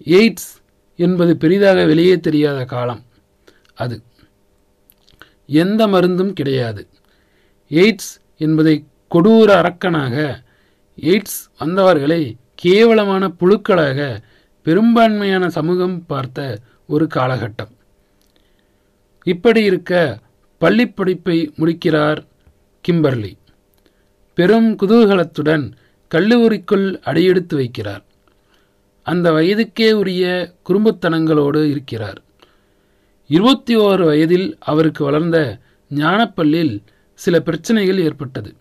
[0.05, 0.49] எய்ட்ஸ்
[0.95, 3.03] என்பது பெரிதாக வெளியே தெரியாத காலம்.
[3.73, 4.01] அது
[5.45, 6.87] எந்த மருந்தும் கிடையாது.
[7.69, 10.43] எய்ட்ஸ் என்பதை கொடூர அரக்கனாக
[11.01, 14.23] எய்ட்ஸ் வந்தவர்களை கேவலமான புழுக்களாக
[14.63, 17.73] பெரும்பான்மையான சமூகம் பார்த்த ஒரு காலகட்டம்.
[19.23, 20.19] இப்படி இருக்க
[20.61, 22.25] பள்ளிப்படிப்பை முடிக்கிறார்
[22.87, 23.33] கிம்பர்லி.
[24.33, 25.71] பெரும் குதூகலத்துடன்
[26.15, 28.03] கல்லூரிக்குள் அடியெடுத்து வைக்கிறார்.
[29.03, 32.21] அந்த வயதுக்கே உரிய குறும்புத்தனங்களோடு இருக்கிறார்.
[33.27, 38.55] இருபத்தி ஓரு வயதில் அவருக்கு வளர்ந்த ஞானப்பள்ளியில் சில பிரச்சனைகள் ஏற்பட்டது.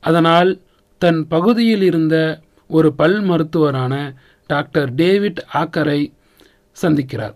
[0.00, 0.60] அதனால்
[0.98, 4.14] தன் பகுதியில் இருந்த ஒரு பல் மருத்துவரான
[4.46, 6.12] டாக்டர் டேவிட் ஆக்கரை
[6.82, 7.34] சந்திக்கிறார்.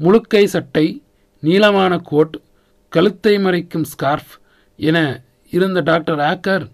[0.00, 1.02] முழுக்கை சட்டை
[1.40, 2.40] நீளமான கோட்
[2.90, 4.32] கழுத்தை மறைக்கும் ஸ்கார்ஃப்
[4.76, 6.64] என இருந்த டாக்டர் ஆக்கர்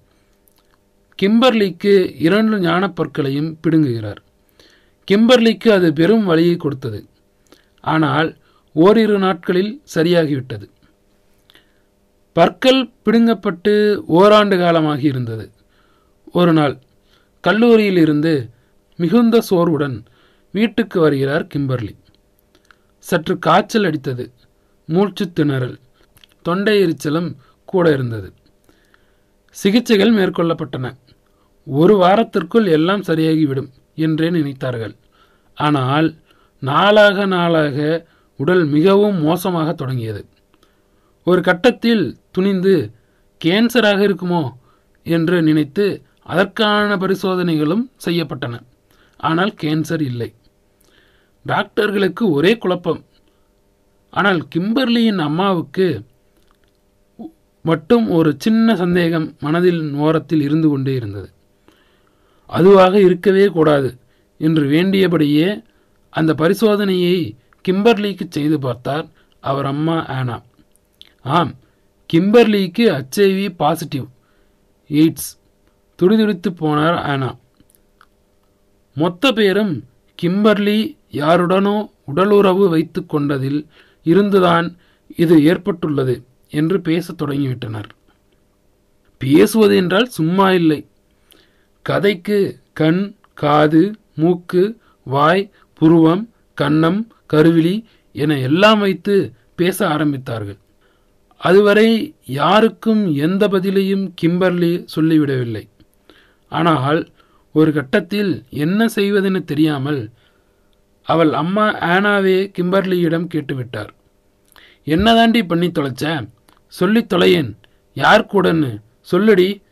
[1.23, 4.21] கிம்பர்லிக்கு இரண்டு ஞானப்பற்களையும் பிடுங்குகிறார்.
[5.11, 7.09] கிம்பர்லிக்கு அது பெரும் வழியை கொடுத்தது.
[7.81, 8.37] ஆனால்
[8.73, 10.67] ஓரிரு நாட்களில் சரியாகிவிட்டது.
[12.33, 13.75] பற்கள் பிடுங்கப்பட்டு
[14.07, 15.51] ஓராண்டு காலமாகி இருந்தது.
[16.33, 16.75] ஒரு நாள்
[17.41, 18.51] கல்லூரியில் இருந்து
[18.97, 19.97] மிகுந்த சோர்வுடன்
[20.53, 21.95] வீட்டுக்கு வருகிறார் கிம்பர்லி.
[22.99, 24.27] சற்று காய்ச்சல் அடித்தது.
[24.87, 25.77] மூச்சு திணறல்.
[26.49, 27.31] தொண்டை எரிச்சலும்
[27.69, 28.29] கூட இருந்தது.
[29.57, 30.87] சிகிச்சைகள் மேற்கொள்ளப்பட்டன.
[31.67, 33.71] ஒரு வாரத்திற்குள் எல்லாம் சரியாகிவிடும்
[34.05, 34.95] என்றே நினைத்தார்கள்.
[35.57, 36.09] ஆனால்
[36.63, 38.07] நாளாக நாளாக
[38.41, 40.23] உடல் மிகவும் மோசமாக தொடங்கியது.
[41.27, 42.75] ஒரு கட்டத்தில் துணிந்து
[43.41, 44.43] கேன்சராக இருக்குமோ?
[45.07, 45.87] என்று நினைத்து
[46.33, 48.55] அதற்கான பரிசோதனைகளும் செய்யப்பட்டன.
[49.21, 50.31] ஆனால் கேன்சர் இல்லை.
[51.47, 53.03] டாக்டர்களுக்கு ஒரே குழப்பம்.
[54.13, 55.87] ஆனால் கிம்பர்லியின் அம்மாவுக்கு
[57.67, 61.31] மட்டும் ஒரு சின்ன சந்தேகம் மனதில் ஓரத்தில் இருந்து கொண்டே இருந்தது.
[62.47, 63.99] அதுவாக இருக்கவே கூடாது
[64.39, 65.63] என்று வேண்டியபடியே
[66.11, 67.37] அந்த பரிசோதனையை
[67.69, 69.07] கிம்பர்லிக்கு செய்து பார்த்தார்
[69.41, 70.43] அவர் அம்மா ஆனா.
[71.23, 71.55] ஆம்
[72.13, 74.05] கிம்பர்லிக்கு ஹெச்ஐவி பாசிட்டிவ்
[74.89, 75.29] எய்ட்ஸ்.
[75.97, 77.37] துடிதுடித்து போனார் ஆனா.
[78.95, 79.85] மொத்த பேரும்
[80.23, 83.67] கிம்பர்லி யாருடனோ உடலுறவு வைத்து கொண்டதில்
[84.03, 84.77] இருந்துதான்
[85.17, 86.25] இது ஏற்பட்டுள்ளது.
[86.49, 87.89] என்று பேசத் தொடங்கிவிட்டனர்.
[89.19, 90.87] பேசுவது என்றால் சும்மா இல்லை.
[91.83, 100.59] கதைக்கு கண் காது மூக்கு வாய் புருவம் கன்னம் கருவிழி என எல்லாம் வைத்து பேச ஆரம்பித்தார்கள்.
[101.37, 105.69] அதுவரை யாருக்கும் எந்த பதிலையும் கிம்பர்லி சொல்லிவிடவில்லை.
[106.49, 107.09] ஆனால்
[107.53, 110.11] ஒரு கட்டத்தில் என்ன செய்வதென தெரியாமல்
[111.03, 113.89] அவள் அம்மா ஆனாவே கிம்பர்லியிடம் கேட்டுவிட்டார்.
[114.85, 116.29] என்னதாண்டி பண்ணி தொலைச்ச?
[116.69, 117.57] சொல்லித் தொலையேன்.
[117.95, 119.63] யார் கூடன்னு சொல்லுடி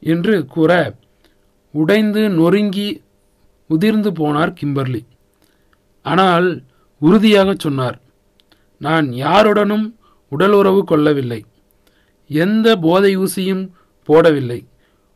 [0.00, 0.94] என்று கூற
[1.70, 3.02] உடைந்து நொறுங்கி
[3.66, 5.04] உதிர்ந்து போனார் கிம்பர்லி.
[6.02, 6.62] ஆனால்
[6.98, 8.00] உறுதியாக சொன்னார்
[8.78, 11.44] நான் யாருடனும் உடல் உறவு கொள்ளவில்லை.
[12.28, 13.70] எந்த போதை ஊசியும்
[14.04, 14.64] போடவில்லை.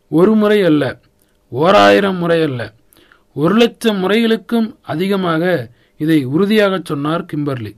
[0.08, 1.00] ஒரு முறை அல்ல
[1.48, 2.72] ஓராயிரம் முறை அல்ல.
[3.34, 7.76] ஒரு லட்சம் முறைகளுக்கும் அதிகமாக இதை உறுதியாக சொன்னார் கிம்பர்லி.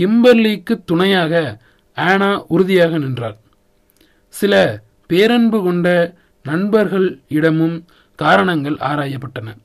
[0.00, 1.60] கிம்பர்லிக்கு துணையாக
[1.98, 3.36] ஆனா உறுதியாக நின்றார்.
[4.28, 7.84] சில பேரன்பு கொண்ட நண்பர்கள் இடமும்
[8.14, 9.56] காரணங்கள் ஆராயப்பட்டன.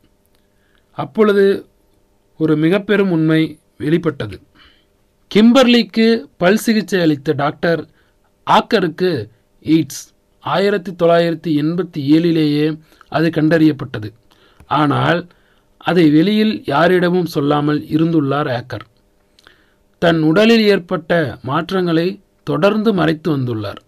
[0.92, 1.66] அப்பொழுது
[2.38, 4.42] ஒரு மிக பெரும் உண்மை வெளிப்பட்டது.
[5.36, 7.90] கிம்பர்லிக்கு பல் சிகிச்சை அளித்த டாக்டர்
[8.48, 9.30] ஆக்கருக்கு
[9.64, 10.04] எய்ட்ஸ்
[10.40, 14.10] ஆயிரத்தி தொள்ளாயிரத்தி எண்பத்தி ஏழிலேயே அது கண்டறியப்பட்டது.
[14.68, 15.30] ஆனால்
[15.78, 18.86] அதை வெளியில் யாரிடமும் சொல்லாமல் இருந்துள்ளார் ஆக்கர்.
[20.00, 23.82] தன் உடலில் ஏற்பட்ட மாற்றங்களை தொடர்ந்து மறைத்து வந்துள்ளார்.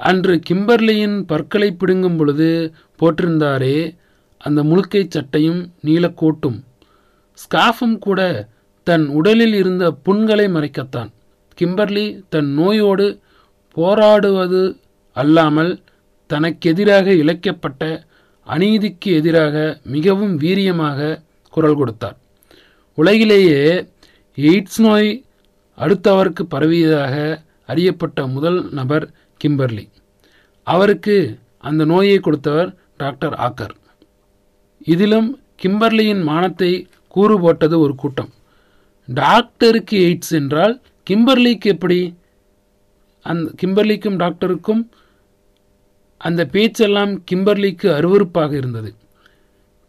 [0.00, 2.48] அன்று கிம்பர்லியின் பற்களை பிடுங்கும் பொழுது
[3.00, 3.76] போட்டிருந்தாரே
[4.38, 6.58] அந்த முழுக்கை சட்டையும் நீலக்கோட்டும்
[7.42, 8.20] ஸ்காஃபும் கூட
[8.86, 11.10] தன் உடலில் இருந்த புண்களை மறைக்கத்தான்.
[11.58, 13.06] கிம்பர்லி தன் நோயோடு
[13.76, 14.62] போராடுவது
[15.16, 15.72] அல்லாமல்
[16.30, 17.82] தனக்கெதிராக இழைக்கப்பட்ட
[18.46, 21.18] அநீதிக்கு எதிராக மிகவும் வீரியமாக
[21.50, 22.16] குரல் கொடுத்தார்.
[22.98, 23.60] உலகிலேயே
[24.38, 25.10] எய்ட்ஸ் நோய்
[25.76, 29.10] அடுத்தவருக்கு பரவியதாக அறியப்பட்ட முதல் நபர்
[29.44, 29.88] கிம்பர்லி.
[30.62, 33.74] அவருக்கு அந்த நோயை கொடுத்தவர் டாக்டர் ஆக்கர்.
[34.84, 38.30] இதிலும் கிம்பர்லியின் மானத்தை கூறு போட்டது ஒரு கூட்டம்.
[39.06, 40.80] டாக்டருக்கு எய்ட்ஸ் என்றால்
[41.10, 42.14] கிம்பர்லிக்கு எப்படி?
[43.22, 44.88] அந்த கிம்பர்லிக்கும் டாக்டருக்கும்
[46.18, 48.94] அந்த பேச்செல்லாம் கிம்பர்லிக்கு அருவருப்பாக இருந்தது.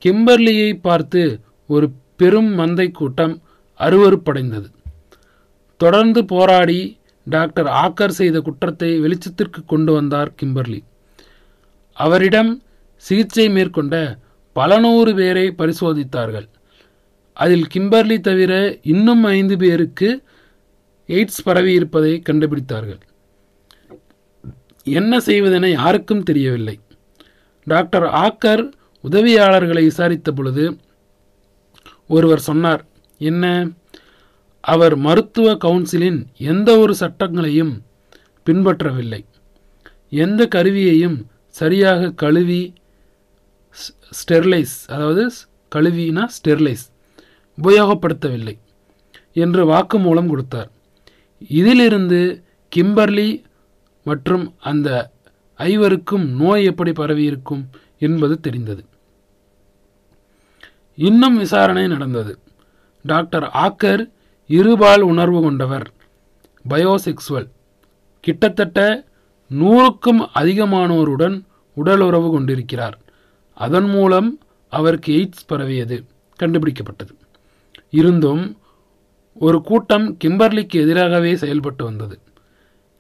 [0.06, 3.41] கிம்பர்லியை பார்த்து ஒரு பெரும் மந்தை கூட்டம்
[3.80, 4.73] அருவருப்படைந்தது.
[5.84, 6.82] தொடர்ந்து போராடி
[7.28, 10.80] டாக்டர் ஆக்கர் செய்த குற்றத்தை வெளிச்சத்திற்கு கொண்டு வந்தார் கிம்பர்லி.
[11.98, 12.52] அவரிடம்
[13.04, 13.96] சிகிச்சை மேற்கொண்ட
[14.56, 16.48] பல நூறு பேரை பரிசோதித்தார்கள்.
[17.38, 18.54] அதில் கிம்பர்லி தவிர
[18.93, 20.10] இன்னும் ஐந்து பேருக்கு
[21.15, 23.02] எய்ட்ஸ் பரவி இருப்பதை கண்டுபிடித்தார்கள்.
[25.00, 26.76] என்ன செய்வதென யாருக்கும் தெரியவில்லை.
[27.67, 28.63] டாக்டர் ஆக்கர்
[29.04, 30.65] உதவியாளர்களை விசாரித்த பொழுது
[32.15, 32.84] ஒருவர் சொன்னார்
[33.32, 33.46] என்ன?
[34.63, 36.19] அவர் மருத்துவ கவுன்சிலின்
[36.52, 37.73] எந்த ஒரு சட்டங்களையும்
[38.45, 39.19] பின்பற்றவில்லை.
[40.23, 41.17] எந்த கருவியையும்
[41.60, 42.62] சரியாக கழுவி
[44.17, 45.23] ஸ்டெர்லைஸ் அதாவது
[45.76, 46.86] கழுவினா ஸ்டெர்லைஸ்
[47.58, 48.56] உபயோகப்படுத்தவில்லை
[49.43, 50.69] என்று வாக்குமூலம் கொடுத்தார்.
[51.60, 52.21] இதிலிருந்து
[52.76, 53.30] கிம்பர்லி
[54.10, 54.89] மற்றும் அந்த
[55.58, 57.63] ஐவருக்கும் நோய் எப்படி பரவியிருக்கும்
[57.99, 58.84] என்பது தெரிந்தது.
[60.95, 62.34] இன்னும் விசாரணை நடந்தது.
[63.06, 64.04] டாக்டர் ஆக்கர்
[64.58, 65.86] இருபால் உணர்வு கொண்டவர்.
[66.70, 67.48] பயோசெக்சுவல்
[68.20, 68.80] கிட்டத்தட்ட
[69.50, 71.38] நூறுக்கும் அதிகமானோருடன்
[71.74, 72.98] உடலுறவு கொண்டிருக்கிறார்.
[73.58, 74.30] அதன் மூலம்
[74.70, 75.98] அவருக்கு எய்ட்ஸ் பரவியது
[76.39, 77.13] கண்டுபிடிக்கப்பட்டது.
[77.89, 78.44] இருந்தும்
[79.39, 82.20] ஒரு கூட்டம் கிம்பர்லிக்கு எதிராகவே செயல்பட்டு வந்தது.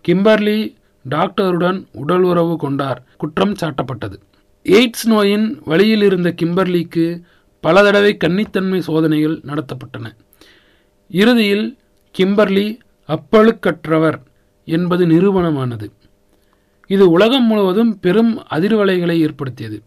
[0.07, 0.75] கிம்பர்லி
[1.09, 4.17] டாக்டருடன் உடல் உறவு கொண்டார் குற்றம் சாட்டப்பட்டது.
[4.63, 7.05] எய்ட்ஸ் நோயின் வழியில் இருந்த கிம்பர்லிக்கு
[7.59, 10.05] பல தடவை கன்னித்தன்மை சோதனைகள் நடத்தப்பட்டன.
[11.21, 11.65] இறுதியில்
[12.17, 12.67] கிம்பர்லி
[13.07, 14.17] அப்பழுக்கற்றவர்
[14.65, 15.87] என்பது நிரூபணமானது.
[16.89, 19.77] இது உலகம் முழுவதும் பெரும் அதிர்வலைகளை ஏற்படுத்தியது.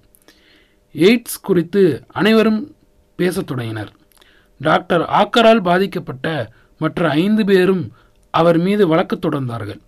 [0.94, 2.60] எய்ட்ஸ் குறித்து அனைவரும்
[3.16, 3.90] பேசத் தொடங்கினர்.
[4.60, 7.92] டாக்டர் ஆக்கரால் பாதிக்கப்பட்ட மற்ற ஐந்து பேரும்
[8.30, 9.80] அவர் மீது வழக்கு தொடர்ந்தார்கள்.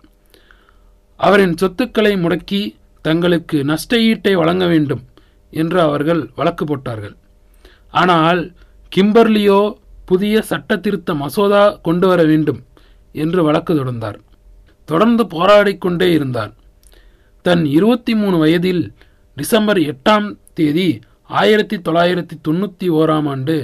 [1.19, 2.61] அவரின் சொத்துக்களை முடக்கி
[3.01, 5.03] தங்களுக்கு நஷ்ட ஈட்டை வழங்க வேண்டும்
[5.51, 7.15] என்று அவர்கள் வழக்கு போட்டார்கள்.
[7.91, 8.41] ஆனால்
[8.95, 9.61] கிம்பர்லியோ
[10.09, 12.61] புதிய சட்ட திருத்த மசோதா கொண்டு வர வேண்டும்
[13.23, 14.17] என்று வழக்கு தொடர்ந்தார்.
[14.89, 16.53] தொடர்ந்து போராடிக்கொண்டே இருந்தார்.
[17.45, 18.83] தன் இருபத்தி மூணு வயதில்
[19.37, 20.87] டிசம்பர் எட்டாம் தேதி
[21.41, 23.55] ஆயிரத்தி தொள்ளாயிரத்தி தொண்ணூற்றி ஓராம் ஆண்டு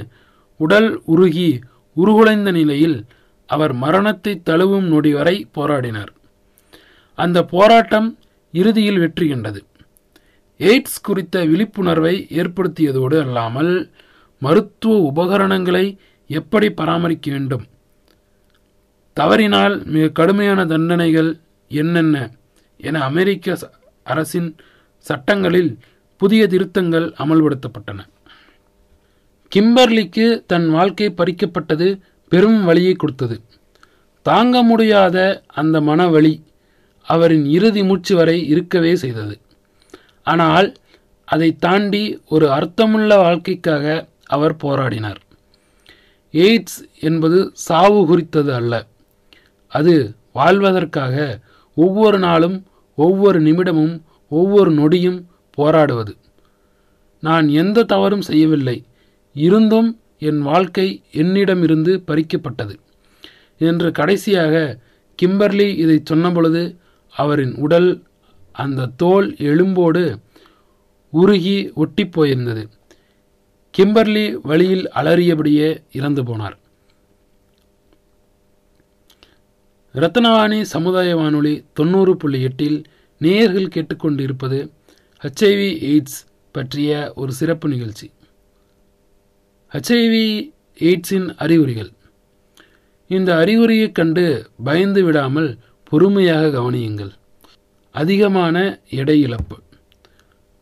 [0.60, 1.50] உடல் உருகி
[1.96, 2.98] உருகுலைந்த நிலையில்
[3.50, 6.12] அவர் மரணத்தை தழுவும் நொடி வரை போராடினார்.
[7.18, 8.08] அந்த போராட்டம்
[8.54, 9.62] இறுதியில் வெற்றி கண்டது.
[10.60, 13.74] எய்ட்ஸ் குறித்த விழிப்புணர்வை ஏற்படுத்தியதோடு அல்லாமல்
[14.42, 15.86] மருத்துவ உபகரணங்களை
[16.28, 17.66] எப்படி பராமரிக்க வேண்டும்?
[19.14, 22.32] தவறினால் மிக கடுமையான தண்டனைகள் என்னென்ன?
[22.78, 23.58] என அமெரிக்க
[24.04, 24.56] அரசின்
[24.98, 25.78] சட்டங்களில்
[26.18, 28.00] புதிய திருத்தங்கள் அமல்படுத்தப்பட்டன.
[29.56, 33.42] கிம்பர்லிக்கு தன் வாழ்க்கை பறிக்கப்பட்டது பெரும் வழியை கொடுத்தது.
[34.22, 36.42] தாங்க முடியாத அந்த மனவலி
[37.04, 39.40] அவரின் இறுதி மூச்சு வரை இருக்கவே செய்தது.
[40.24, 40.74] ஆனால்
[41.26, 45.22] அதை தாண்டி ஒரு அர்த்தமுள்ள வாழ்க்கைக்காக அவர் போராடினார்.
[46.36, 48.88] எய்ட்ஸ் என்பது சாவு குறித்தது அல்ல.
[49.68, 51.40] அது வாழ்வதற்காக
[51.76, 56.16] ஒவ்வொரு நாளும் ஒவ்வொரு நிமிடமும் ஒவ்வொரு நொடியும் போராடுவது.
[57.22, 58.86] நான் எந்த தவறும் செய்யவில்லை.
[59.34, 62.76] இருந்தும் என் வாழ்க்கை என்னிடமிருந்து பறிக்கப்பட்டது.
[63.58, 64.80] என்று கடைசியாக
[65.22, 66.78] கிம்பர்லி இதை சொன்னபொழுது
[67.16, 68.04] அவரின் உடல்
[68.52, 70.04] அந்த தோல் எலும்போடு
[71.10, 72.68] உருகி ஒட்டிப் போயிருந்தது.
[73.78, 76.58] கிம்பர்லி வழியில் அலறியபடியே இறந்து போனார்.
[79.94, 82.84] ரத்னவாணி சமுதாய வானொலி தொண்ணூறு புள்ளி எட்டில்
[83.18, 84.70] நேயர்கள் கேட்டுக்கொண்டிருப்பது
[85.24, 88.12] ஹெச்ஐவி எய்ட்ஸ் பற்றிய ஒரு சிறப்பு நிகழ்ச்சி.
[89.72, 91.92] ஹெச்ஐவி எய்ட்ஸின் அறிகுறிகள்.
[93.08, 97.12] இந்த அறிகுறியைக் கண்டு பயந்து விடாமல் பொறுமையாக கவனியுங்கள்.
[97.92, 99.60] அதிகமான எடை இழப்பு.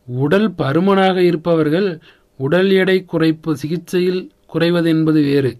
[0.06, 2.00] உடல் பருமனாக இருப்பவர்கள்
[2.36, 5.58] உடல் எடை குறைப்பு சிகிச்சையில் குறைவது என்பது வேறு.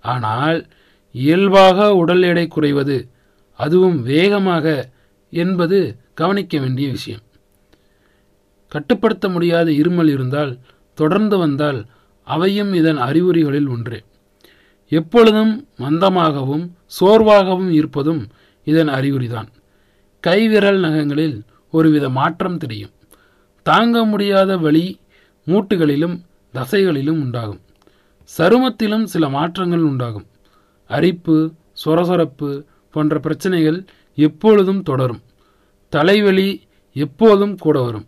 [0.00, 0.66] ஆனால்
[1.12, 3.08] இயல்பாக உடல் எடை குறைவது
[3.52, 4.88] அதுவும் வேகமாக
[5.30, 7.20] என்பது கவனிக்க வேண்டிய விஷயம்.
[8.68, 10.58] கட்டுப்படுத்த முடியாத இருமல் இருந்தால்
[10.94, 11.86] தொடர்ந்து வந்தால்
[12.22, 14.04] அவையும் இதன் அறிகுறிகளில் ஒன்று.
[14.88, 18.26] எப்பொழுதும் மந்தமாகவும் சோர்வாகவும் இருப்பதும்
[18.64, 19.48] இதன் அறிகுறிதான்.
[20.20, 22.90] கைவிரல் நகங்களில் ஒருவித மாற்றம் தெரியும்.
[23.62, 24.98] தாங்க முடியாத வலி
[25.46, 26.20] மூட்டுகளிலும்
[26.54, 27.60] தசைகளிலும் உண்டாகும்.
[28.38, 30.26] சருமத்திலும் சில மாற்றங்கள் உண்டாகும்.
[30.88, 31.52] அரிப்பு
[31.84, 35.22] சொரசொரப்பு போன்ற பிரச்சனைகள் எப்பொழுதும் தொடரும்.
[35.88, 38.06] தலைவலி எப்போதும் கூட வரும்.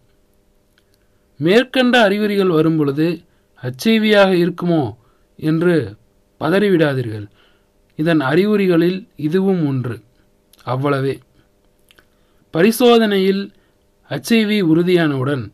[1.36, 3.20] மேற்கண்ட அறிகுறிகள் வரும் பொழுது
[3.62, 4.94] ஹச்ஐவியாக இருக்குமோ?
[5.36, 5.96] என்று
[6.40, 7.26] பதறிவிடாதீர்கள்.
[7.96, 10.00] இதன் அறிகுறிகளில் இதுவும் ஒன்று.
[10.66, 11.18] அவ்வளவே.
[12.52, 13.52] பரிசோதனையில்
[14.08, 15.50] ஹச்ஐவி உறுதியானவுடன்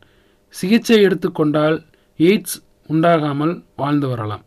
[0.58, 1.76] சிகிச்சை எடுத்துக்கொண்டால்
[2.18, 2.56] எய்ட்ஸ்
[2.88, 4.44] உண்டாகாமல் வாழ்ந்து வரலாம்.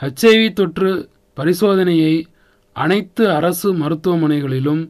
[0.00, 0.90] ஹச்ஐவி தொற்று
[1.36, 2.14] பரிசோதனையை
[2.76, 4.82] அனைத்து அரசு மருத்துவமனைகளிலும்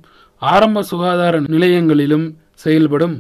[0.42, 3.16] ஆரம்ப சுகாதார நிலையங்களிலும் செயல்படும்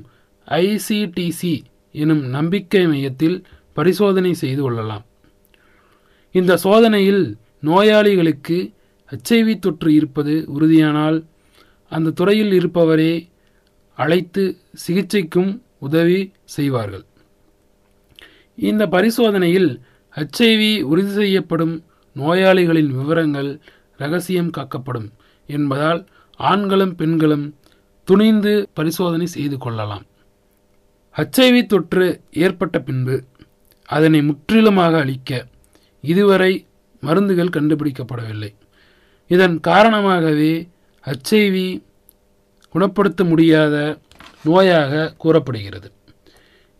[0.48, 1.54] ஐசிடிசி
[1.92, 3.36] எனும் நம்பிக்கை மையத்தில்
[3.72, 5.04] பரிசோதனை செய்து கொள்ளலாம்.
[6.32, 7.22] இந்த சோதனையில்
[7.60, 8.58] நோயாளிகளுக்கு
[9.10, 11.18] ஹச்ஐவி தொற்று இருப்பது உறுதியானால்
[11.92, 13.12] அந்த துறையில் இருப்பவரே
[13.98, 14.44] அழைத்து
[14.84, 17.04] சிகிச்சைக்கும் உதவி செய்வார்கள்.
[18.56, 19.80] இந்த பரிசோதனையில்
[20.16, 21.84] ஹச்ஐவி உறுதி செய்யப்படும்
[22.16, 23.60] நோயாளிகளின் விவரங்கள்
[23.96, 25.12] ரகசியம் காக்கப்படும்
[25.46, 27.56] என்பதால் ஆண்களும் பெண்களும்
[28.04, 30.06] துணிந்து பரிசோதனை செய்து கொள்ளலாம்.
[31.16, 33.24] ஹச்ஐவி தொற்று ஏற்பட்ட பின்பு
[33.84, 35.46] அதனை முற்றிலுமாக அழிக்க
[36.00, 36.66] இதுவரை
[37.00, 38.54] மருந்துகள் கண்டுபிடிக்கப்படவில்லை.
[39.28, 40.68] இதன் காரணமாகவே
[41.04, 41.82] ஹச்ஐவி
[42.70, 43.98] குணப்படுத்த முடியாத
[44.46, 45.88] நோயாக கூறப்படுகிறது.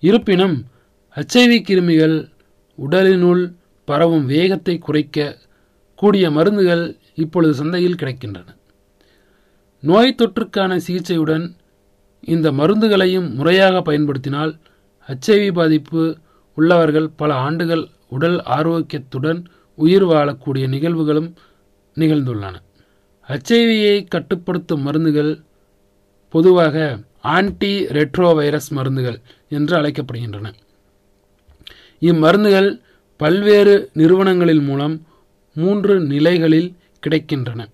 [0.02, 0.56] இருப்பினும்
[1.16, 2.16] ஹச்ஐவி கிருமிகள்
[2.78, 3.44] உடலினுள்
[3.88, 5.36] பரவும் வேகத்தை குறைக்க
[5.98, 8.48] கூடிய மருந்துகள் இப்பொழுது சந்தையில் கிடைக்கின்றன.
[9.82, 11.44] நோய் தொற்றுக்கான சிகிச்சையுடன்
[12.24, 14.52] இந்த மருந்துகளையும் முறையாக பயன்படுத்தினால்
[15.08, 16.02] ஹச்ஐவி பாதிப்பு
[16.56, 19.40] உள்ளவர்கள் பல ஆண்டுகள் உடல் ஆரோக்கியத்துடன்
[19.78, 21.30] உயிர் வாழக்கூடிய நிகழ்வுகளும்
[21.96, 22.54] நிகழ்ந்துள்ளன.
[23.28, 25.32] ஹச்ஐவியை கட்டுப்படுத்தும் மருந்துகள்
[26.34, 26.76] பொதுவாக
[27.34, 30.52] ஆன்டி ரெட்ரோவைரஸ் மருந்துகள் என்று அழைக்கப்படுகின்றன.
[32.00, 32.80] இம்மருந்துகள்
[33.16, 35.06] பல்வேறு நிறுவனங்களின் மூலம்
[35.54, 37.64] மூன்று நிலைகளில் கிடைக்கின்றன.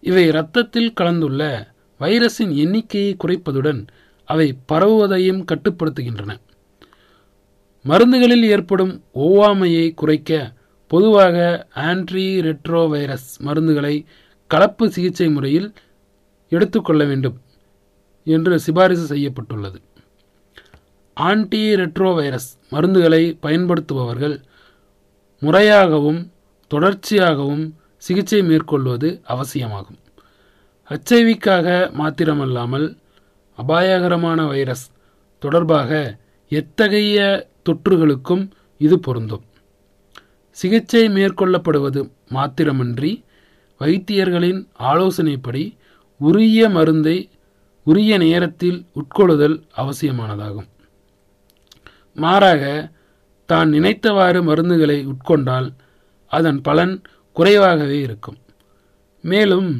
[0.00, 3.86] இவை இரத்தத்தில் கலந்துள்ள வைரஸின் எண்ணிக்கையை குறைப்பதுடன்
[4.24, 6.32] அவை பரவுவதையும் கட்டுப்படுத்துகின்றன.
[7.84, 10.52] மருந்துகளில் ஏற்படும் ஒவ்வாமையை குறைக்க
[10.86, 14.04] பொதுவாக ஆன்டி ரெட்ரோவைரஸ் மருந்துகளை
[14.46, 15.72] கலப்பு சிகிச்சை முறையில்
[16.48, 17.36] எடுத்துக்கொள்ள வேண்டும்.
[18.24, 19.80] என்று சிபாரிசு செய்யப்பட்டுள்ளது.
[21.14, 24.42] ஆன்டி ரெட்ரோவைரஸ் மருந்துகளை பயன்படுத்துபவர்கள்
[25.40, 26.30] முறையாகவும்
[26.74, 29.98] தொடர்ச்சியாகவும் சிகிச்சை மேற்கொள்வது அவசியமாகும்.
[30.88, 32.98] ஹச்ஐவிக்காக மாத்திரமல்லாமல்
[33.56, 34.90] அபாயகரமான வைரஸ்
[35.38, 39.44] தொடர்பாக எத்தகைய தொற்றுகளுக்கும் இது பொருந்தும்.
[40.50, 43.22] சிகிச்சை மேற்கொள்ளப்படுவது மாத்திரமன்றி
[43.80, 45.76] வைத்தியர்களின் ஆலோசனைப்படி
[46.18, 47.30] உரிய மருந்தை
[47.86, 50.68] உரிய நேரத்தில் உட்கொள்ளுதல் அவசியமானதாகும்.
[52.16, 52.62] மாறாக
[53.48, 55.68] தான் நினைத்தவாறு மருந்துகளை உட்கொண்டால்
[56.30, 56.94] அதன் பலன்
[57.36, 58.38] குறைவாகவே இருக்கும்.
[59.24, 59.70] மேலும்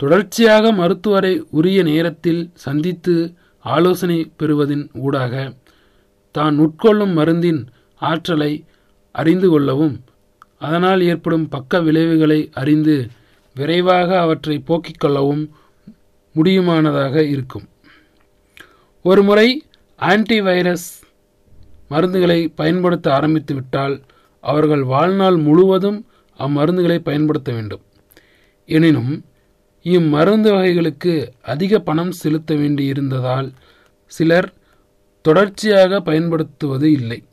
[0.00, 3.14] தொடர்ச்சியாக மருத்துவரை உரிய நேரத்தில் சந்தித்து
[3.64, 5.34] ஆலோசனை பெறுவதின் ஊடாக
[6.34, 7.60] தான் உட்கொள்ளும் மருந்தின்
[8.00, 8.52] ஆற்றலை
[9.14, 9.94] அறிந்து கொள்ளவும்
[10.58, 12.96] அதனால் ஏற்படும் பக்க விளைவுகளை அறிந்து
[13.56, 15.44] விரைவாக அவற்றை போக்கிக் கொள்ளவும்
[16.34, 17.68] முடியுமானதாக இருக்கும்.
[19.02, 19.64] ஒருமுறை
[19.98, 20.88] ஆன்டிவைரஸ்
[21.90, 24.02] மருந்துகளை பயன்படுத்த ஆரம்பித்து விட்டால்
[24.40, 26.06] அவர்கள் வாழ்நாள் முழுவதும்
[26.38, 27.82] அம்மருந்துகளை பயன்படுத்த வேண்டும்.
[28.66, 29.24] எனினும்
[29.82, 33.52] இம்மருந்து வகைகளுக்கு அதிக பணம் செலுத்த வேண்டியிருந்ததால்
[34.06, 34.52] சிலர்
[35.22, 37.24] தொடர்ச்சியாக பயன்படுத்துவது இல்லை.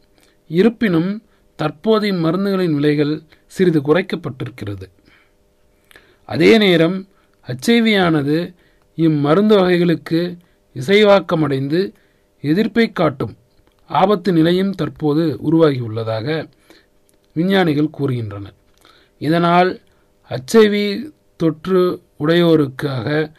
[0.47, 1.23] இருப்பினும்
[1.55, 4.87] தற்போது இம்மருந்துகளின் விலைகள் சிறிது குறைக்கப்பட்டிருக்கிறது.
[6.25, 7.07] அதே நேரம்
[7.47, 8.53] ஹச்ஐவியானது
[8.95, 10.37] இம்மருந்து வகைகளுக்கு
[10.73, 11.93] இசைவாக்கமடைந்து
[12.41, 13.37] எதிர்ப்பை காட்டும்
[13.85, 16.49] ஆபத்து நிலையும் தற்போது உருவாகியுள்ளதாக
[17.33, 18.53] விஞ்ஞானிகள் கூறுகின்றனர்.
[19.17, 19.79] இதனால்
[20.29, 23.33] ஹச்ஐவி தொற்று உடையோருக்காக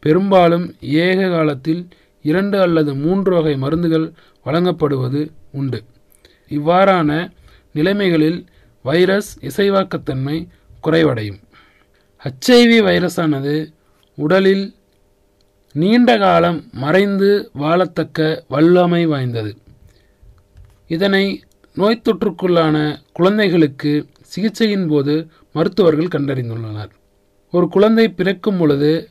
[0.00, 1.88] பெரும்பாலும் ஏக காலத்தில்
[2.22, 4.12] இரண்டு அல்லது மூன்று வகை மருந்துகள்
[4.44, 5.84] வழங்கப்படுவது உண்டு.
[6.48, 7.32] இவ்வாறான
[7.74, 8.46] நிலைமைகளில்
[8.82, 10.48] வைரஸ் இசைவாக்கத்தன்மை
[10.82, 11.40] குறைவடையும்.
[12.24, 13.72] ஹச்ஐவி வைரஸானது
[14.14, 14.74] உடலில்
[15.74, 19.56] நீண்ட காலம் மறைந்து வாழத்தக்க வல்லமை வாய்ந்தது.
[20.86, 21.42] இதனை
[21.74, 22.76] நோய் தொற்றுக்குள்ளான
[23.12, 25.14] குழந்தைகளுக்கு சிகிச்சையின் போது
[25.52, 26.90] மருத்துவர்கள் கண்டறிந்துள்ளனர்.
[27.50, 29.10] ஒரு குழந்தை பிறக்கும் பொழுது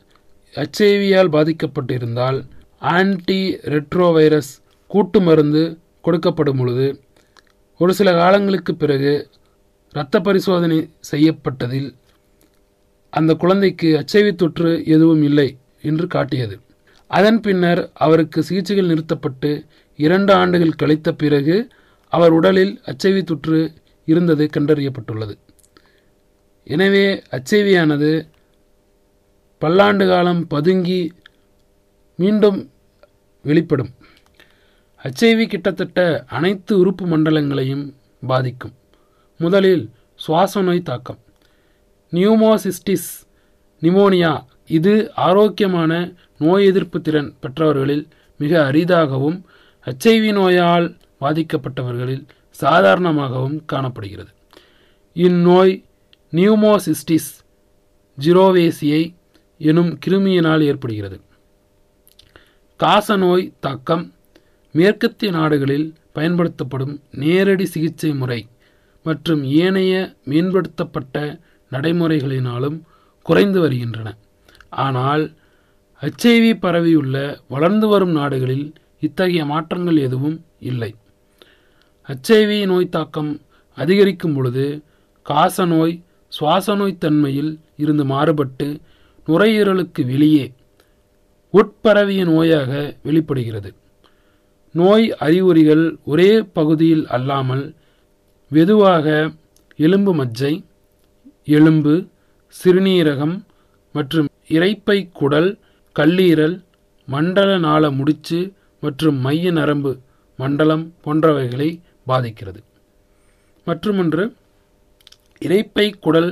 [0.54, 2.38] ஹச்ஐவியால் பாதிக்கப்பட்டிருந்தால்
[2.78, 3.40] ஆன்டி
[3.74, 4.52] ரெட்ரோவைரஸ்
[4.86, 7.02] கூட்டு மருந்து கொடுக்கப்படும் பொழுது
[7.76, 9.30] ஒரு சில காலங்களுக்கு பிறகு
[9.90, 11.90] இரத்த பரிசோதனை செய்யப்பட்டதில்
[13.10, 15.58] அந்த குழந்தைக்கு அச்சைவி தொற்று எதுவும் இல்லை.
[15.80, 16.56] என்று காட்டியது.
[17.10, 19.50] அதன் பின்னர் அவருக்கு சிகிச்சைகள் நிறுத்தப்பட்டு
[19.96, 21.56] இரண்டு ஆண்டுகள் கழித்த பிறகு
[22.12, 23.72] அவர் உடலில் அச்சைவி தொற்று
[24.04, 25.34] இருந்தது கண்டறியப்பட்டுள்ளது.
[26.64, 28.10] எனவே அச்சைவியானது
[29.58, 31.12] பல்லாண்டு காலம் பதுங்கி
[32.16, 32.70] மீண்டும்
[33.44, 33.90] வெளிப்படும்.
[35.04, 37.94] ஹச்ஐவி கிட்டத்தட்ட அனைத்து உறுப்பு மண்டலங்களையும்
[38.26, 38.74] பாதிக்கும்.
[39.40, 41.18] முதலில் சுவாச நோய் தாக்கம்
[42.12, 43.10] நியூமோசிஸ்டிஸ்
[43.82, 44.32] நிமோனியா
[44.76, 45.92] இது ஆரோக்கியமான
[46.38, 48.04] நோய் எதிர்ப்பு திறன் பெற்றவர்களில்
[48.38, 49.38] மிக அரிதாகவும்
[49.86, 52.24] ஹெச்ஐவி நோயால் பாதிக்கப்பட்டவர்களில்
[52.60, 54.30] சாதாரணமாகவும் காணப்படுகிறது.
[55.12, 55.84] இந்நோய்
[56.32, 57.30] நியூமோசிஸ்டிஸ்
[58.18, 59.02] ஜிரோவேசியை
[59.58, 61.18] எனும் கிருமியினால் ஏற்படுகிறது.
[62.80, 64.04] காசநோய் தாக்கம்
[64.74, 68.40] மேற்கத்திய நாடுகளில் பயன்படுத்தப்படும் நேரடி சிகிச்சை முறை
[69.06, 71.16] மற்றும் ஏனைய மேம்படுத்தப்பட்ட
[71.72, 72.78] நடைமுறைகளினாலும்
[73.22, 74.08] குறைந்து வருகின்றன.
[74.70, 75.24] ஆனால்
[76.02, 77.16] ஹெச்ஐவி பரவியுள்ள
[77.48, 78.66] வளர்ந்து வரும் நாடுகளில்
[79.00, 80.90] இத்தகைய மாற்றங்கள் எதுவும் இல்லை.
[82.08, 83.40] ஹெச்ஐவி நோய் தாக்கம்
[83.78, 84.82] அதிகரிக்கும் பொழுது
[85.26, 85.94] காசநோய்
[86.32, 88.80] சுவாச நோய் தன்மையில் இருந்து மாறுபட்டு
[89.28, 90.54] நுரையீரலுக்கு வெளியே
[91.54, 93.70] உட்பரவிய நோயாக வெளிப்படுகிறது.
[94.74, 97.64] நோய் அறிகுறிகள் ஒரே பகுதியில் அல்லாமல்
[98.50, 99.06] வெதுவாக
[99.76, 100.64] எலும்பு மஜ்ஜை
[101.44, 101.94] எலும்பு
[102.54, 103.36] சிறுநீரகம்
[103.92, 105.50] மற்றும் இரைப்பை குடல்
[105.96, 106.56] கல்லீரல்
[107.08, 108.38] மண்டல நாள முடிச்சு
[108.80, 109.92] மற்றும் மைய நரம்பு
[110.36, 111.70] மண்டலம் போன்றவைகளை
[112.06, 112.60] பாதிக்கிறது.
[113.66, 114.24] மற்றுமொன்று
[115.38, 116.30] இரைப்பை குடல்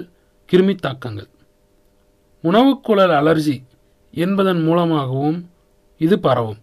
[0.53, 1.29] கிருமி தாக்கங்கள்
[2.45, 3.57] உணவுக்குழல் அலர்ஜி
[4.15, 5.39] என்பதன் மூலமாகவும்
[5.99, 6.61] இது பரவும்.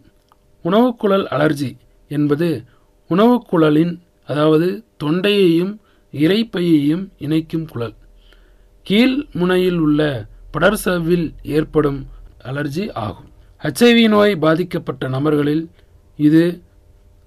[0.63, 1.72] உணவுக்குழல் அலர்ஜி
[2.08, 2.63] என்பது
[3.10, 3.94] உணவுக்குழலின்
[4.26, 4.68] அதாவது
[5.04, 5.74] தொண்டையையும்
[6.13, 7.96] இரைப்பையையும் இணைக்கும் குழல்.
[8.88, 10.02] கீழ் முனையில் உள்ள
[10.54, 12.00] படர்சவில் ஏற்படும்
[12.44, 13.30] அலர்ஜி ஆகும்.
[13.63, 15.70] ஹச்ஐவி நோய் பாதிக்கப்பட்ட நபர்களில்
[16.20, 16.62] இது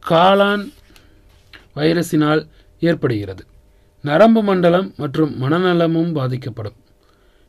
[0.02, 0.64] காளான்
[1.76, 2.42] வைரஸினால்
[2.80, 3.44] ஏற்படுகிறது.
[4.04, 6.76] நரம்பு மண்டலம் மற்றும் மனநலமும் பாதிக்கப்படும்.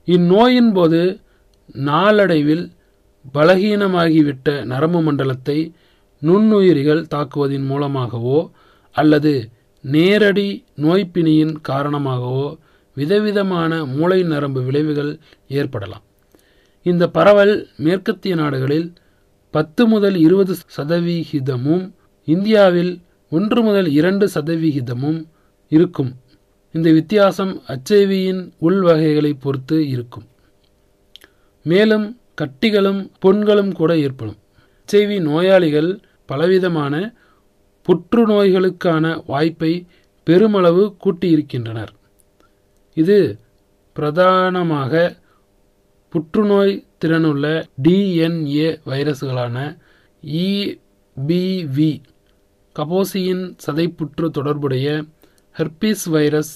[0.07, 1.01] இந்நோயின் போது
[1.73, 2.65] நாளடைவில்
[3.33, 5.73] பலகீனமாகிவிட்ட நரம்பு மண்டலத்தை
[6.21, 8.51] நுண்ணுயிரிகள் தாக்குவதன் மூலமாகவோ
[8.91, 9.33] அல்லது
[9.81, 12.47] நேரடி நோய்ப்பிணியின் காரணமாகவோ
[12.97, 15.11] விதவிதமான மூளை நரம்பு விளைவுகள்
[15.47, 16.03] ஏற்படலாம்.
[16.83, 18.87] இந்த பரவல் மேற்கத்திய நாடுகளில்
[19.55, 21.83] பத்து முதல் இருபது சதவிகிதமும்
[22.25, 22.93] இந்தியாவில்
[23.29, 25.19] ஒன்று முதல் இரண்டு சதவிகிதமும்
[25.69, 26.11] இருக்கும்.
[26.71, 30.27] இந்த வித்தியாசம் அச்சேவியின் உள்வகைகளை பொறுத்து இருக்கும்.
[31.63, 32.07] மேலும்
[32.41, 34.39] கட்டிகளும் புண்களும் கூட ஏற்படும்.
[34.79, 35.91] அச்சைவி நோயாளிகள்
[36.25, 37.13] பலவிதமான
[37.85, 39.73] புற்றுநோய்களுக்கான வாய்ப்பை
[40.27, 41.93] பெருமளவு கூட்டியிருக்கின்றனர்.
[42.97, 43.17] இது
[43.95, 44.93] பிரதானமாக
[46.13, 46.73] புற்றுநோய்
[47.05, 47.45] திறனுள்ள
[47.83, 49.57] டிஎன்ஏ வைரஸ்களான
[50.45, 51.91] இபிவி
[52.75, 54.87] கபோசியின் சதைப்புற்று தொடர்புடைய
[55.55, 56.53] ஹெர்பிஸ் வைரஸ்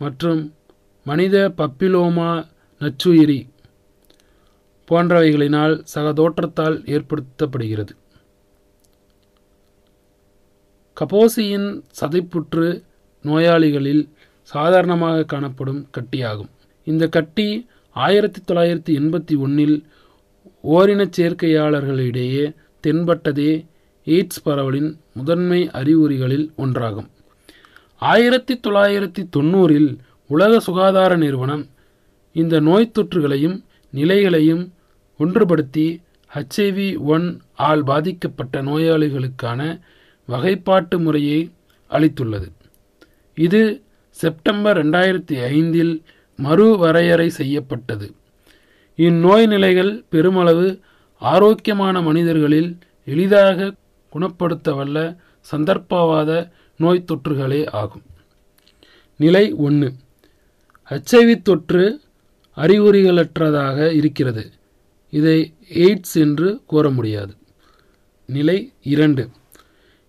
[0.00, 0.42] மற்றும்
[1.06, 2.30] மனித பப்பிலோமா
[2.80, 3.40] நச்சுயிரி
[4.88, 7.92] போன்றவைகளினால் சக தோற்றத்தால் ஏற்படுத்தப்படுகிறது.
[10.96, 11.68] கபோசியின்
[12.00, 12.66] சதைப்புற்று
[13.24, 14.02] நோயாளிகளில்
[14.52, 16.50] சாதாரணமாக காணப்படும் கட்டியாகும்.
[16.84, 19.76] இந்த கட்டி ஆயிரத்தி தொள்ளாயிரத்தி எண்பத்தி ஒன்றில்
[20.62, 22.44] ஓரினச் சேர்க்கையாளர்களிடையே
[22.86, 23.52] தென்பட்டதே
[24.04, 27.08] எய்ட்ஸ் பரவலின் முதன்மை அறிகுறிகளில் ஒன்றாகும்.
[27.98, 31.66] ஆயிரத்தி தொள்ளாயிரத்தி தொண்ணூறில் உலக சுகாதார நிறுவனம்
[32.32, 34.72] இந்த நோய் தொற்றுகளையும் நிலைகளையும்
[35.18, 35.86] ஒன்றுபடுத்தி
[36.34, 39.80] ஹச்ஐவி ஒன் ஆல் பாதிக்கப்பட்ட நோயாளிகளுக்கான
[40.28, 41.50] வகைப்பாட்டு முறையை
[41.90, 42.48] அளித்துள்ளது.
[43.34, 43.83] இது
[44.14, 46.02] செப்டம்பர் ரெண்டாயிரத்தி ஐந்தில்
[46.42, 48.06] மறுவரையறை செய்யப்பட்டது.
[48.96, 50.66] இந்நோய் நிலைகள் பெருமளவு
[51.18, 52.70] ஆரோக்கியமான மனிதர்களில்
[53.04, 53.74] எளிதாக
[54.12, 55.16] குணப்படுத்தவல்ல
[55.50, 58.02] சந்தர்ப்பவாத நோய் தொற்றுகளே ஆகும்.
[59.16, 59.92] நிலை ஒன்று.
[60.90, 62.00] ஹச்ஐவி தொற்று
[62.56, 64.44] அறிகுறிகளற்றதாக இருக்கிறது.
[65.10, 67.34] இதை எய்ட்ஸ் என்று கூற முடியாது.
[68.26, 69.28] நிலை இரண்டு.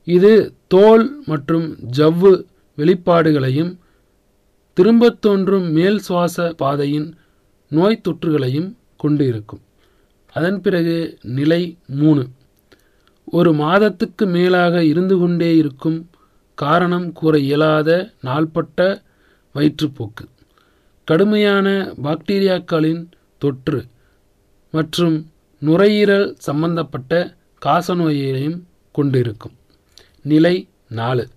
[0.03, 0.31] இது
[0.67, 2.31] தோல் மற்றும் ஜவ்வு
[2.77, 3.73] வெளிப்பாடுகளையும்
[4.75, 7.15] திரும்பத் தோன்றும் மேல் சுவாச பாதையின்
[7.67, 9.61] நோய் தொற்றுகளையும் கொண்டு இருக்கும்
[10.33, 12.27] அதன் பிறகு நிலை மூணு.
[13.25, 16.09] ஒரு மாதத்துக்கு மேலாக இருந்து கொண்டே இருக்கும்
[16.55, 19.01] காரணம் கூற இயலாத நாள்பட்ட
[19.55, 20.25] வயிற்றுப்போக்கு.
[21.03, 23.07] கடுமையான பாக்டீரியாக்களின்
[23.37, 23.85] தொற்று
[24.71, 28.61] மற்றும் நுரையீரல் சம்பந்தப்பட்ட காசநோயையும்
[28.91, 29.55] கொண்டிருக்கும்.
[30.21, 31.27] நிலை நாலு.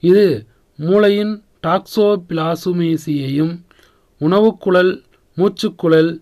[0.00, 3.62] இது மூளையின் டாக்ஸோபிளாசுமேசியையும்
[4.20, 5.02] உணவுக்குழல்
[5.36, 6.20] மூச்சுக்குழல்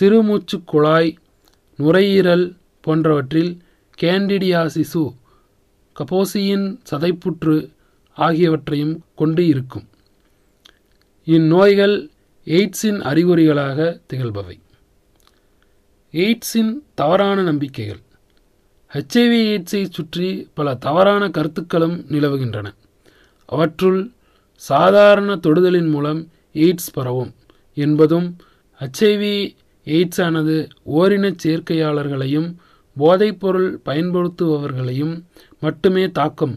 [0.00, 1.16] சிறுமூச்சுக்குழாய்
[1.76, 3.58] நுரையீரல் போன்றவற்றில்
[4.00, 5.18] கேண்டிடியாசிசு
[5.98, 7.72] கபோசியின் சதைப்புற்று
[8.16, 9.88] ஆகியவற்றையும் கொண்டு இருக்கும்.
[11.24, 12.08] இந்நோய்கள்
[12.44, 14.56] எய்ட்ஸின் அறிகுறிகளாக திகழ்பவை.
[16.12, 18.00] எய்ட்ஸின் தவறான நம்பிக்கைகள்.
[18.92, 22.74] ஹெச்ஐவி எய்ட்ஸை சுற்றி பல தவறான கருத்துக்களும் நிலவுகின்றன.
[23.46, 24.10] அவற்றுள்
[24.68, 26.20] சாதாரண தொடுதலின் மூலம்
[26.64, 27.32] எய்ட்ஸ் பரவும்
[27.76, 28.26] என்பதும்
[28.80, 29.36] ஹெச்ஐவி
[29.84, 30.56] எய்ட்ஸானது
[30.96, 32.48] ஓரினச் சேர்க்கையாளர்களையும்
[32.98, 35.14] போதைப்பொருள் பயன்படுத்துபவர்களையும்
[35.60, 36.54] மட்டுமே தாக்கும்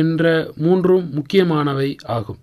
[0.00, 2.40] என்ற மூன்றும் முக்கியமானவை ஆகும்.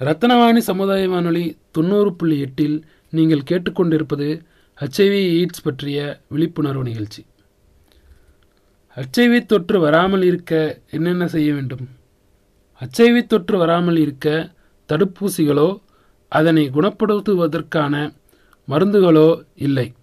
[0.00, 2.76] ரத்னவாணி சமுதாய வானொலி தொண்ணூறு புள்ளி எட்டில்
[3.10, 4.28] நீங்கள் கேட்டுக்கொண்டிருப்பது
[4.78, 7.22] ஹெச்ஐவி எய்ட்ஸ் பற்றிய விழிப்புணர்வு நிகழ்ச்சி.
[8.96, 10.52] ஹெச்ஐவி தொற்று வராமல் இருக்க
[10.90, 11.86] என்னென்ன செய்ய வேண்டும்?
[12.80, 14.54] அச்சைவி தொற்று வராமல் இருக்க
[14.88, 15.68] தடுப்பூசிகளோ
[16.28, 17.94] அதனை குணப்படுத்துவதற்கான
[18.68, 19.94] மருந்துகளோ இல்லை.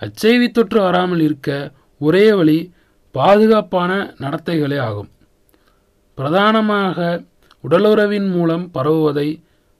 [0.00, 2.58] அச்சைவி தொற்று வராமல் இருக்க ஒரே வழி
[3.14, 5.10] பாதுகாப்பான நடத்தைகளே ஆகும்.
[6.18, 6.98] பிரதானமாக
[7.64, 9.28] உடலுறவின் மூலம் பரவுவதை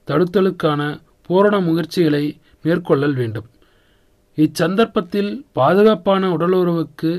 [0.07, 0.81] தடுத்தலுக்கான
[1.21, 2.23] பூரண முயற்சிகளை
[2.63, 3.47] மேற்கொள்ளல் வேண்டும்.
[4.37, 7.11] இச்சந்தர்ப்பத்தில் பாதுகாப்பான உடலுறவுக்கு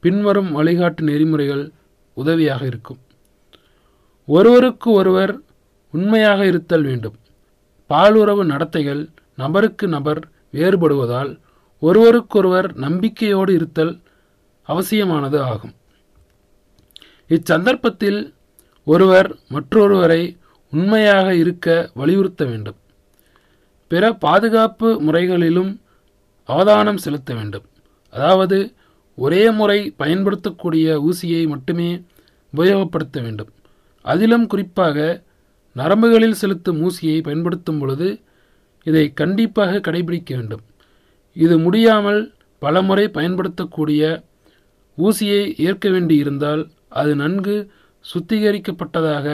[0.00, 1.64] பின்வரும் வழிகாட்டு நெறிமுறைகள்
[2.16, 3.00] உதவியாக இருக்கும்.
[4.28, 5.32] ஒருவருக்கு ஒருவர்
[5.90, 7.16] உண்மையாக இருத்தல் வேண்டும்.
[7.88, 9.02] பாலுறவு நடத்தைகள்
[9.36, 10.20] நபருக்கு நபர்
[10.52, 11.30] வேறுபடுவதால்
[11.82, 13.92] ஒருவருக்கொருவர் நம்பிக்கையோடு இருத்தல்
[14.68, 15.74] அவசியமானது ஆகும்.
[17.28, 18.20] இச்சந்தர்ப்பத்தில்
[18.84, 20.22] ஒருவர் மற்றொருவரை
[20.72, 22.78] உண்மையாக இருக்க வலியுறுத்த வேண்டும்.
[23.90, 25.70] பிற பாதுகாப்பு முறைகளிலும்
[26.48, 27.66] அவதானம் செலுத்த வேண்டும்.
[28.10, 28.58] அதாவது
[29.14, 31.90] ஒரே முறை பயன்படுத்தக்கூடிய ஊசியை மட்டுமே
[32.56, 33.52] உபயோகப்படுத்த வேண்டும்.
[34.12, 34.96] அதிலும் குறிப்பாக
[35.76, 38.08] நரம்புகளில் செலுத்தும் ஊசியை பயன்படுத்தும் பொழுது
[38.86, 40.64] இதை கண்டிப்பாக கடைபிடிக்க வேண்டும்.
[41.36, 42.20] இது முடியாமல்
[42.62, 44.02] பலமுறை பயன்படுத்தக்கூடிய
[44.98, 46.62] ஊசியை ஏற்க வேண்டியிருந்தால்
[47.00, 47.56] அது நன்கு
[48.04, 49.26] சுத்திகரிக்கப்பட்டதாக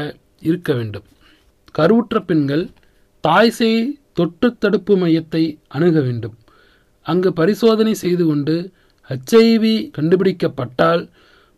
[0.49, 1.07] இருக்க வேண்டும்.
[1.79, 2.65] கருவுற்ற பெண்கள்
[3.25, 3.85] தாய்சேய்
[4.19, 5.43] தொற்று தடுப்பு மையத்தை
[5.77, 6.35] அணுக வேண்டும்.
[7.07, 8.57] அங்கு பரிசோதனை செய்து கொண்டு
[9.11, 11.03] ஹெச்ஐவி கண்டுபிடிக்கப்பட்டால்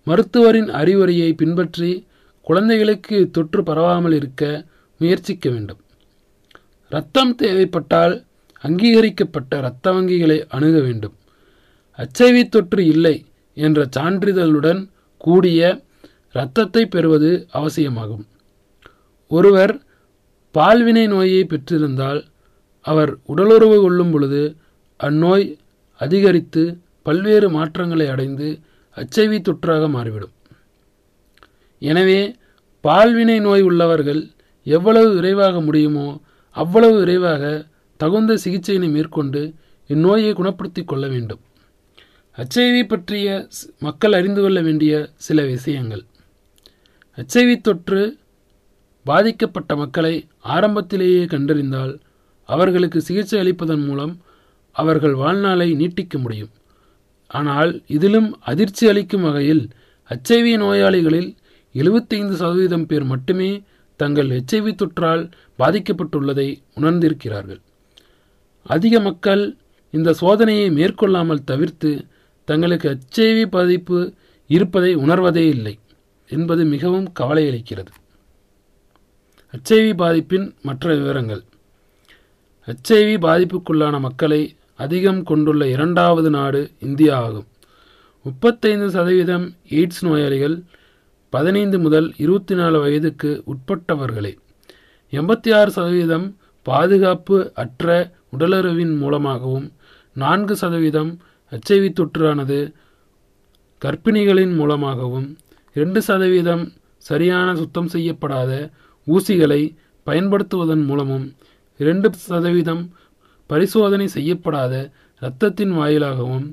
[0.06, 1.90] மருத்துவரின் அறிவுரையை பின்பற்றி
[2.46, 4.42] குழந்தைகளுக்கு தொற்று பரவாமல் இருக்க
[5.00, 5.80] முயற்சிக்க வேண்டும்.
[6.90, 8.14] இரத்தம் தேவைப்பட்டால்
[8.64, 11.14] அங்கீகரிக்கப்பட்ட இரத்த வங்கிகளை அணுக வேண்டும்.
[11.98, 13.16] அச்சைவி தொற்று இல்லை
[13.56, 14.80] என்ற சான்றிதழுடன்
[15.24, 15.60] கூடிய
[16.32, 18.24] இரத்தத்தை பெறுவது அவசியமாகும்.
[19.30, 19.74] ஒருவர்
[20.54, 22.20] பால்வினை நோயை பெற்றிருந்தால்
[22.86, 24.42] அவர் உடலுறவு கொள்ளும் பொழுது
[25.00, 25.46] அந்நோய்
[26.00, 26.62] அதிகரித்து
[27.02, 28.48] பல்வேறு மாற்றங்களை அடைந்து
[28.96, 30.34] அச்சைவி தொற்றாக மாறிவிடும்.
[31.82, 32.20] எனவே
[32.84, 34.22] பால்வினை நோய் உள்ளவர்கள்
[34.66, 36.06] எவ்வளவு விரைவாக முடியுமோ
[36.56, 37.42] அவ்வளவு விரைவாக
[37.96, 39.54] தகுந்த சிகிச்சையினை மேற்கொண்டு
[39.90, 41.40] இந்நோயை குணப்படுத்தி கொள்ள வேண்டும்.
[42.38, 43.46] ஹச்ஐவி பற்றிய
[43.78, 46.02] மக்கள் அறிந்து கொள்ள வேண்டிய சில விஷயங்கள்.
[47.18, 48.02] ஹச்ஐவி தொற்று
[49.06, 50.14] பாதிக்கப்பட்ட மக்களை
[50.54, 51.94] ஆரம்பத்திலேயே கண்டறிந்தால்
[52.48, 54.14] அவர்களுக்கு சிகிச்சை அளிப்பதன் மூலம்
[54.76, 56.52] அவர்கள் வாழ்நாளை நீட்டிக்க முடியும்.
[57.26, 59.64] ஆனால் இதிலும் அதிர்ச்சி அளிக்கும் வகையில்
[60.10, 61.30] ஹச்ஐவி நோயாளிகளில்
[61.82, 63.50] 75% சதவீதம் பேர் மட்டுமே
[64.00, 65.22] தங்கள் எச்ஐவி தொற்றால்
[65.58, 67.60] பாதிக்கப்பட்டுள்ளதை உணர்ந்திருக்கிறார்கள்.
[68.66, 69.42] அதிக மக்கள்
[69.94, 71.90] இந்த சோதனையை மேற்கொள்ளாமல் தவிர்த்து
[72.48, 73.98] தங்களுக்கு எச்ஐவி பாதிப்பு
[74.50, 75.74] இருப்பதை உணர்வதே இல்லை
[76.30, 77.92] என்பது மிகவும் கவலையளிக்கிறது.
[79.54, 81.42] ஹெச்ஐவி பாதிப்பின் மற்ற விவரங்கள்.
[82.68, 84.40] ஹெச்ஐவி பாதிப்புக்குள்ளான மக்களை
[84.84, 87.46] அதிகம் கொண்டுள்ள இரண்டாவது நாடு இந்தியா ஆகும்
[88.26, 89.46] முப்பத்தைந்து சதவீதம்
[89.76, 90.56] எய்ட்ஸ் நோயாளிகள்
[91.36, 94.32] பதினைந்து முதல் இருபத்தி நாலு வயதுக்கு உட்பட்டவர்களே
[95.12, 96.26] எண்பத்தி ஆறு சதவீதம்
[96.66, 97.86] பாதுகாப்பு அற்ற
[98.30, 99.66] உடலுறவின் மூலமாகவும்
[100.16, 101.10] நான்கு சதவீதம்
[101.52, 102.58] ஹெச்ஐவி தொற்றானது
[103.82, 105.28] கர்ப்பிணிகளின் மூலமாகவும்
[105.76, 106.64] இரண்டு சதவீதம்
[107.04, 108.52] சரியான சுத்தம் செய்யப்படாத
[109.06, 109.60] ஊசிகளை
[110.06, 111.26] பயன்படுத்துவதன் மூலமும்
[111.80, 112.82] இரண்டு சதவீதம்
[113.50, 114.74] பரிசோதனை செய்யப்படாத
[115.22, 116.46] இரத்தத்தின் வாயிலாகவும்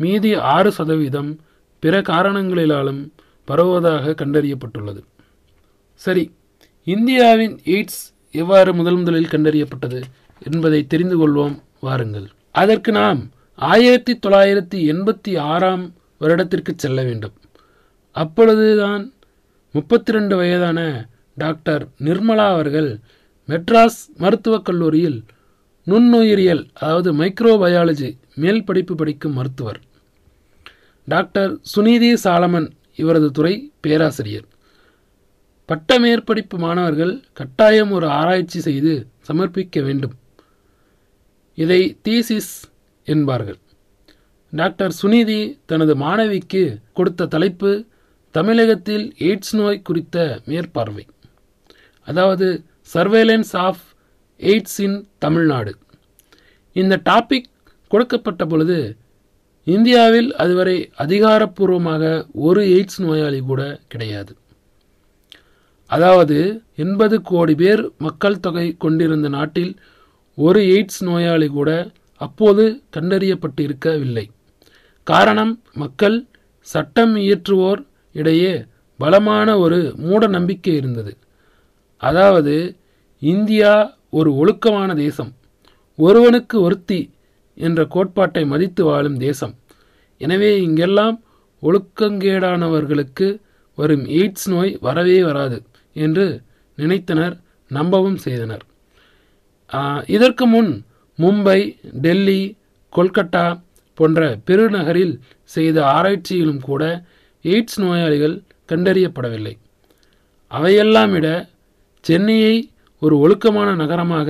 [0.00, 1.30] மீதி ஆறு சதவீதம்
[1.82, 3.02] பிற காரணங்களிலாலும்
[3.44, 5.02] பரவுவதாக கண்டறியப்பட்டுள்ளது.
[5.94, 6.24] சரி
[6.84, 10.02] இந்தியாவின் எய்ட்ஸ் எவ்வாறு முதல் முதலில் கண்டறியப்பட்டது
[10.38, 12.26] என்பதை தெரிந்து கொள்வோம் வாருங்கள்.
[12.52, 17.32] அதற்கு நாம் ஆயிரத்தி தொள்ளாயிரத்தி எண்பத்தி ஆறாம் வருடத்திற்கு செல்ல வேண்டும்.
[18.10, 19.12] அப்பொழுதுதான்
[19.72, 22.98] முப்பத்தி ரெண்டு வயதான டாக்டர் நிர்மலா அவர்கள்
[23.48, 25.24] மெட்ராஸ் மருத்துவக் கல்லூரியில்
[25.86, 29.80] நுண்ணுயிரியல் அதாவது மைக்ரோபயாலஜி மேல் படிப்பு படிக்கும் மருத்துவர்.
[31.04, 34.44] டாக்டர் சுனிதி சாலமன் இவரது துறை பேராசிரியர்.
[35.64, 40.12] பட்ட மேற்படிப்பு மாணவர்கள் கட்டாயம் ஒரு ஆராய்ச்சி செய்து சமர்ப்பிக்க வேண்டும்.
[41.54, 42.52] இதை தீசிஸ்
[43.04, 43.58] என்பார்கள்.
[44.50, 47.86] டாக்டர் சுனிதி தனது மாணவிக்கு கொடுத்த தலைப்பு
[48.30, 51.06] தமிழகத்தில் எய்ட்ஸ் நோய் குறித்த மேற்பார்வை.
[52.00, 52.64] அதாவது
[52.94, 53.82] surveillance of
[54.38, 55.76] AIDS in Tamil Nadu.
[56.72, 57.50] இந்த டாபிக்
[57.88, 58.96] கொடுக்கப்பட்ட பொழுது
[59.64, 64.36] இந்தியாவில் அதுவரை அதிகாரப்பூர்வமாக ஒரு எய்ட்ஸ் நோயாளி கூட கிடையாது.
[65.86, 69.76] அதாவது எண்பது கோடி பேர் மக்கள் தொகை கொண்டிருந்த நாட்டில்
[70.34, 74.26] ஒரு எய்ட்ஸ் நோயாளி கூட அப்போது கண்டறியப்பட்டிருக்கவில்லை.
[75.04, 76.26] காரணம் மக்கள்
[76.60, 78.64] சட்டம் இயற்றுவோர் இடையே
[78.96, 81.16] பலமான ஒரு மூட நம்பிக்கை இருந்தது.
[81.96, 82.76] அதாவது
[83.18, 85.32] இந்தியா ஒரு ஒழுக்கமான தேசம்.
[85.96, 87.13] ஒருவனுக்கு ஒருத்தி
[87.66, 89.54] என்ற கோட்பாட்டை மதித்து வாழும் தேசம்.
[90.20, 91.16] எனவே இங்கெல்லாம்
[91.62, 93.28] ஒழுக்கங்கேடானவர்களுக்கு
[93.78, 95.58] வரும் எய்ட்ஸ் நோய் வரவே வராது
[95.96, 96.26] என்று
[96.78, 97.34] நினைத்தனர்
[97.70, 98.64] நம்பவும் செய்தனர்.
[100.14, 100.72] இதற்கு முன்
[101.18, 101.60] மும்பை
[102.04, 102.40] டெல்லி
[102.92, 103.46] கொல்கட்டா
[103.98, 105.14] போன்ற பெருநகரில்
[105.54, 106.82] செய்த ஆராய்ச்சியிலும் கூட
[107.44, 108.36] எய்ட்ஸ் நோயாளிகள்
[108.72, 109.54] கண்டறியப்படவில்லை.
[110.50, 111.28] அவையெல்லாம் விட
[112.04, 112.54] சென்னையை
[113.02, 114.28] ஒரு ஒழுக்கமான நகரமாக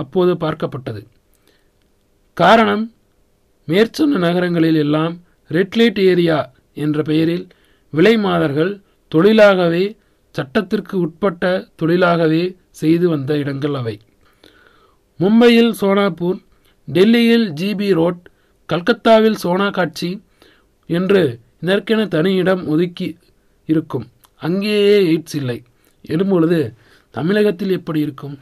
[0.00, 1.02] அப்போது பார்க்கப்பட்டது.
[2.36, 2.82] காரணம்
[3.66, 5.14] மேற்சொன்ன நகரங்களில் எல்லாம்
[5.50, 7.48] ரெட்லைட் ஏரியா என்ற பெயரில்
[7.90, 8.72] விலை மாதர்கள்
[9.14, 9.96] தொழிலாகவே
[10.34, 14.00] சட்டத்திற்கு உட்பட்ட தொழிலாகவே செய்து வந்த இடங்கள் அவை.
[15.20, 16.38] மும்பையில் சோனாப்பூர்
[16.84, 18.20] டெல்லியில் ஜிபி ரோட்
[18.68, 20.22] கல்கத்தாவில் சோனா காட்சி
[20.86, 23.18] என்று இதற்கென தனி இடம் ஒதுக்கி
[23.66, 24.06] இருக்கும்.
[24.36, 25.62] அங்கேயே எய்ட்ஸ் இல்லை.
[26.08, 26.74] எனும்பொழுது
[27.10, 28.38] தமிழகத்தில் எப்படி இருக்கும்?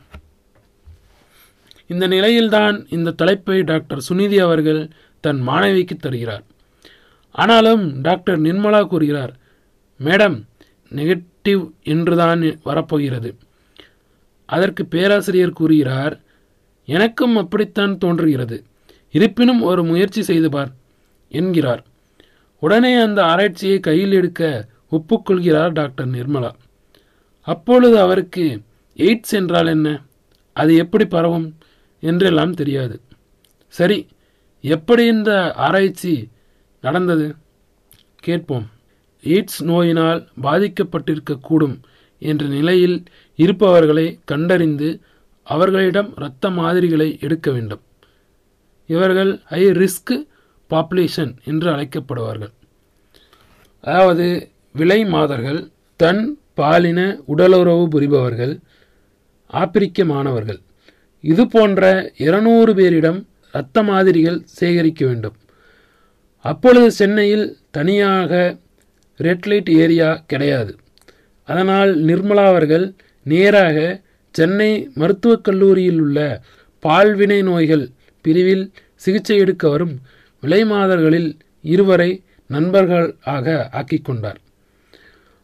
[1.86, 6.44] இந்த நிலையில்தான் இந்த தலைப்பை டாக்டர் சுனிதி அவர்கள் தன் மாணவிக்கு தருகிறார்.
[7.30, 9.32] ஆனாலும் டாக்டர் நிர்மலா கூறுகிறார்
[10.00, 10.44] மேடம்
[10.90, 13.36] நெகட்டிவ் என்றுதான் வரப்போகிறது.
[14.46, 16.20] அதற்கு பேராசிரியர் கூறுகிறார்
[16.84, 18.64] எனக்கும் அப்படித்தான் தோன்றுகிறது.
[19.10, 20.72] இருப்பினும் ஒரு முயற்சி செய்து பார்
[21.28, 21.84] என்கிறார்.
[22.58, 26.50] உடனே அந்த ஆராய்ச்சியை கையில் எடுக்க ஒப்புக்கொள்கிறார் டாக்டர் நிர்மலா.
[27.40, 28.60] அப்பொழுது அவருக்கு
[28.96, 30.02] எய்ட்ஸ் என்றால் என்ன?
[30.52, 31.58] அது எப்படி பரவும்?
[32.10, 32.96] என்றெல்லாம் தெரியாது.
[33.74, 33.98] சரி
[34.64, 35.30] எப்படி இந்த
[35.66, 36.14] ஆராய்ச்சி
[36.84, 37.26] நடந்தது?
[38.26, 38.66] கேட்போம்.
[39.32, 41.76] எய்ட்ஸ் நோயினால் பாதிக்கப்பட்டிருக்கக்கூடும்
[42.22, 42.98] என்ற நிலையில்
[43.38, 44.88] இருப்பவர்களை கண்டறிந்து
[45.46, 47.82] அவர்களிடம் இரத்த மாதிரிகளை எடுக்க வேண்டும்.
[48.90, 50.14] இவர்கள் ஹை ரிஸ்க்
[50.70, 52.52] பாப்புலேஷன் என்று அழைக்கப்படுவார்கள்.
[53.84, 54.26] அதாவது
[54.72, 55.60] விலை மாதர்கள்
[56.02, 56.22] தன்
[56.60, 58.54] பாலின உடலுறவு புரிபவர்கள்
[59.50, 60.60] ஆப்பிரிக்க மாணவர்கள்.
[61.32, 61.82] இது போன்ற
[62.16, 63.20] இருநூறு பேரிடம்
[63.52, 65.36] இரத்த மாதிரிகள் சேகரிக்க வேண்டும்.
[66.44, 68.56] அப்பொழுது சென்னையில் தனியாக
[69.18, 70.72] ரெட்லைட் ஏரியா கிடையாது.
[71.48, 72.86] அதனால் நிர்மலா அவர்கள்
[73.22, 74.00] நேராக
[74.30, 76.18] சென்னை மருத்துவக் கல்லூரியில் உள்ள
[76.86, 77.86] பால்வினை நோய்கள்
[78.22, 79.94] பிரிவில் சிகிச்சை எடுக்க வரும்
[80.42, 81.30] விலைமாதர்களில்
[81.62, 82.10] இருவரை
[82.46, 84.40] நண்பர்களாக ஆக்கிக் கொண்டார்.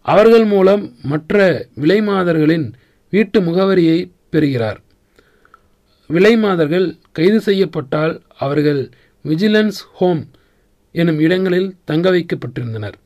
[0.07, 2.67] அவர்கள் மூலம் மற்ற விலைமாதர்களின்
[3.11, 3.99] வீட்டு முகவரியை
[4.31, 4.81] பெறுகிறார்.
[6.15, 8.83] விலைமாதர்கள் கைது செய்யப்பட்டால் அவர்கள்
[9.25, 10.23] விஜிலன்ஸ் ஹோம்
[10.95, 12.97] எனும் இடங்களில் தங்க வைக்கப்பட்டிருந்தனர்.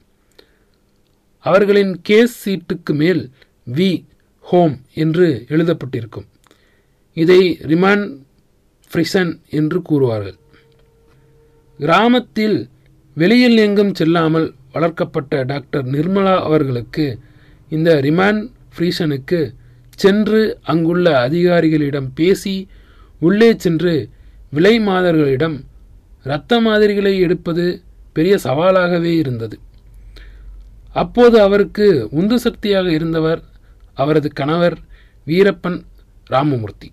[1.44, 3.22] அவர்களின் கேஸ் சீட்டுக்கு மேல்
[3.76, 3.90] வி
[4.44, 6.26] ஹோம் என்று எழுதப்பட்டிருக்கும்.
[7.16, 7.40] இதை
[7.72, 8.06] ரிமாண்ட்
[8.90, 10.38] ஃப்ரிசன் என்று கூறுவார்கள்.
[11.80, 12.58] கிராமத்தில்
[13.16, 17.06] வெளியில் எங்கும் செல்லாமல் வளர்க்கப்பட்ட டாக்டர் நிர்மலா அவர்களுக்கு
[17.68, 18.44] இந்த ரிமாண்ட்
[18.74, 19.40] ஃப்ரீசனுக்கு
[20.02, 20.40] சென்று
[20.72, 22.54] அங்குள்ள அதிகாரிகளிடம் பேசி
[23.26, 23.94] உள்ளே சென்று
[24.50, 25.56] விலை மாதர்களிடம்
[26.26, 27.64] இரத்த மாதிரிகளை எடுப்பது
[28.16, 29.56] பெரிய சவாலாகவே இருந்தது.
[31.02, 31.86] அப்போது அவருக்கு
[32.18, 33.40] உந்து சக்தியாக இருந்தவர்
[34.02, 34.76] அவரது கணவர்
[35.26, 35.78] வீரப்பன்
[36.32, 36.88] ராமமூர்த்தி.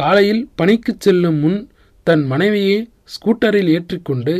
[0.00, 1.58] காலையில் பணிக்கு செல்லும் முன்
[2.06, 2.78] தன் மனைவியை
[3.14, 4.34] ஸ்கூட்டரில் ஏற்றிக்கொண்டு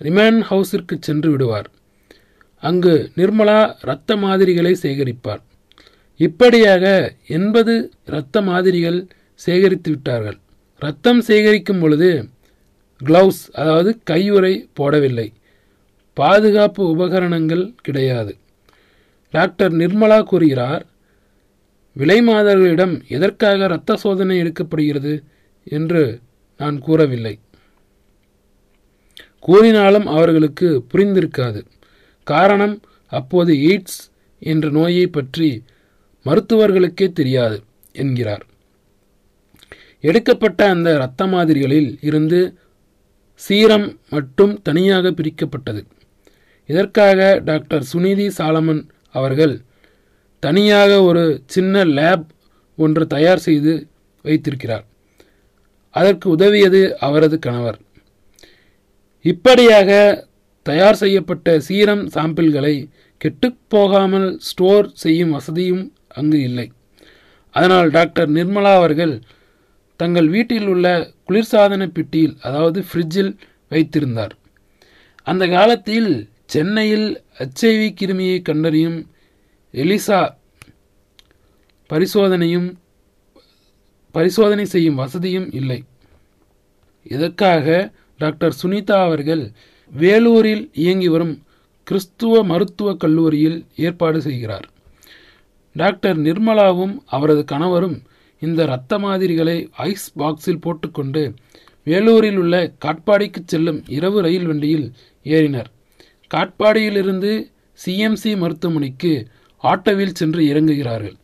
[0.00, 1.68] ரிமேன் ஹவுஸிற்கு சென்று விடுவார்.
[2.62, 5.42] அங்கு நிர்மலா இரத்த மாதிரிகளை சேகரிப்பார்.
[6.20, 6.84] இப்படியாக
[7.36, 7.74] எண்பது
[8.06, 8.98] இரத்த மாதிரிகள்
[9.44, 10.38] சேகரித்து விட்டார்கள்.
[10.82, 12.10] ரத்தம் சேகரிக்கும் பொழுது
[13.00, 15.28] கிளவுஸ் அதாவது கையுறை போடவில்லை.
[16.16, 18.32] பாதுகாப்பு உபகரணங்கள் கிடையாது.
[19.34, 20.84] டாக்டர் நிர்மலா கூறுகிறார்
[21.96, 25.14] விலை மாதர்களிடம் எதற்காக இரத்த சோதனை எடுக்கப்படுகிறது?
[25.66, 26.02] என்று
[26.60, 27.34] நான் கூறவில்லை.
[29.40, 31.60] கூறினாலும் அவர்களுக்கு புரிந்திருக்காது.
[32.26, 32.76] காரணம்
[33.12, 34.00] அப்போது எய்ட்ஸ்
[34.42, 35.48] என்ற நோயை பற்றி
[36.26, 37.58] மருத்துவர்களுக்கே தெரியாது
[37.92, 38.44] என்கிறார்.
[40.00, 42.40] எடுக்கப்பட்ட அந்த இரத்த மாதிரிகளில் இருந்து
[43.34, 45.82] சீரம் மட்டும் தனியாக பிரிக்கப்பட்டது.
[46.66, 49.60] இதற்காக டாக்டர் சுனிதி சாலமன் அவர்கள்
[50.40, 52.26] தனியாக ஒரு சின்ன லேப்
[52.76, 53.88] ஒன்று தயார் செய்து
[54.22, 54.84] வைத்திருக்கிறார்.
[55.90, 57.78] அதற்கு உதவியது அவரது கணவர்.
[59.20, 59.90] இப்படியாக
[60.62, 62.74] தயார் செய்யப்பட்ட சீரம் சாம்பிள்களை
[63.24, 66.72] கெட்டுப்போகாமல் ஸ்டோர் செய்யும் வசதியும் அங்கு இல்லை.
[67.50, 69.20] அதனால் டாக்டர் நிர்மலா அவர்கள்
[70.00, 70.86] தங்கள் வீட்டில் உள்ள
[71.28, 73.32] குளிர்சாதன பெட்டியில் அதாவது ஃப்ரிட்ஜில்
[73.68, 74.34] வைத்திருந்தார்.
[75.22, 76.10] அந்த காலத்தில்
[76.46, 78.98] சென்னையில் ஹெச்ஐவி கிருமியை கண்டறியும்
[79.74, 80.20] எலிசா
[81.90, 82.68] பரிசோதனையும்
[84.14, 85.80] பரிசோதனை செய்யும் வசதியும் இல்லை.
[87.02, 87.66] இதற்காக
[88.18, 89.42] டாக்டர் சுனிதா அவர்கள்
[89.92, 91.34] வேலூரில் இயங்கி வரும்
[91.86, 94.66] கிறிஸ்துவ மருத்துவக் கல்லூரியில் ஏற்பாடு செய்கிறார்.
[95.76, 97.96] டாக்டர் நிர்மலாவும் அவரது கணவரும்
[98.40, 101.34] இந்த இரத்த மாதிரிகளை ஐஸ் பாக்ஸில் போட்டுக்கொண்டு
[101.84, 104.92] வேலூரில் உள்ள காட்பாடிக்கு செல்லும் இரவு ரயில் வண்டியில்
[105.24, 105.70] ஏறினர்.
[106.34, 107.50] காட்பாடியிலிருந்து
[107.86, 109.26] சிஎம்சி மருத்துவமனைக்கு
[109.62, 111.16] ஆட்டோவில் சென்று இறங்குகிறார்கள்.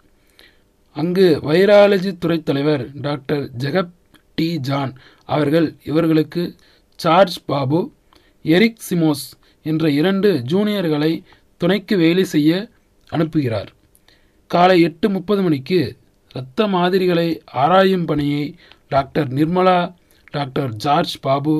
[0.95, 3.93] அங்கு வைராலஜி துறை தலைவர் டாக்டர் ஜெகப்
[4.35, 4.93] டி ஜான்
[5.25, 6.55] அவர்கள் இவர்களுக்கு
[6.97, 7.93] சார்ஜ் பாபு
[8.43, 9.27] எரிக் சிமோஸ்
[9.63, 11.23] என்ற இரண்டு ஜூனியர்களை
[11.57, 12.69] துணைக்கு வேலை செய்ய
[13.11, 13.71] அனுப்புகிறார்.
[14.47, 15.97] காலை எட்டு முப்பது மணிக்கு
[16.35, 18.45] இரத்த மாதிரிகளை ஆராயும் பணியை
[18.89, 19.95] doctor Nirmala
[20.31, 21.55] doctor George Babu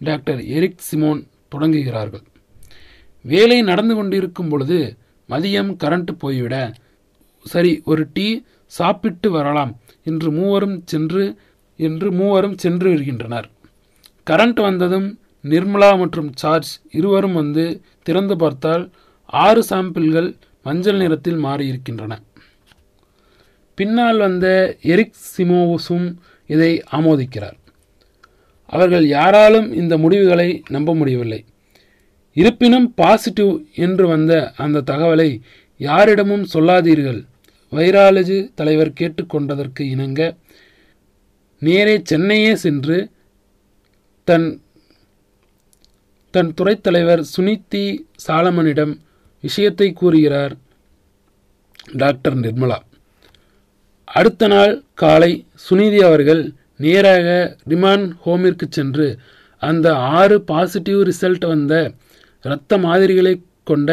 [0.00, 1.20] doctor Eric Simon
[1.54, 2.24] தொடங்குகிறார்கள்.
[3.24, 4.78] வேலை நடந்து கொண்டிருக்கும் பொழுது
[5.28, 6.72] மதியம் கரண்ட் போய்விட
[7.46, 8.26] சரி ஒரு டீ
[8.66, 9.72] சாப்பிட்டு வரலாம்
[10.04, 11.24] என்று மூவரும் சென்று
[11.76, 13.48] என்று மூவரும் சென்று வருகின்றனர்
[14.30, 15.08] கரண்ட் வந்ததும்
[15.44, 18.84] நிர்மலா மற்றும் சார்ஜ் இருவரும் வந்து திறந்து பார்த்தால்
[19.24, 20.30] ஆறு சாம்பிள்கள்
[20.62, 22.12] மஞ்சள் நிறத்தில் மாறியிருக்கின்றன.
[23.76, 26.06] பின்னால் வந்த எரிக் சிமோவுசும்
[26.46, 27.58] இதை ஆமோதிக்கிறார்.
[28.66, 31.44] அவர்கள் யாராலும் இந்த முடிவுகளை நம்ப முடியவில்லை.
[32.32, 35.40] இருப்பினும் பாசிட்டிவ் என்று வந்த அந்த தகவலை
[35.78, 37.20] யாரிடமும் சொல்லாதீர்கள்.
[37.70, 40.36] வைராலஜி தலைவர் கேட்டுக்கொண்டதற்கு இணங்க
[41.58, 43.10] நேரே சென்னையே சென்று
[44.24, 44.48] தன்
[46.30, 47.22] தன் துறைத் தலைவர்
[48.26, 48.94] சாலமனிடம்
[49.42, 50.54] விஷயத்தை கூறுகிறார்
[51.92, 52.78] டாக்டர் நிர்மலா.
[54.14, 56.42] அடுத்த நாள் காலை சுனிதி அவர்கள்
[56.76, 59.18] நேராக ரிமாண்ட் ஹோமிற்கு சென்று
[59.62, 61.74] அந்த ஆறு பாசிட்டிவ் ரிசல்ட் வந்த
[62.42, 63.90] இரத்த மாதிரிகளை கொண்ட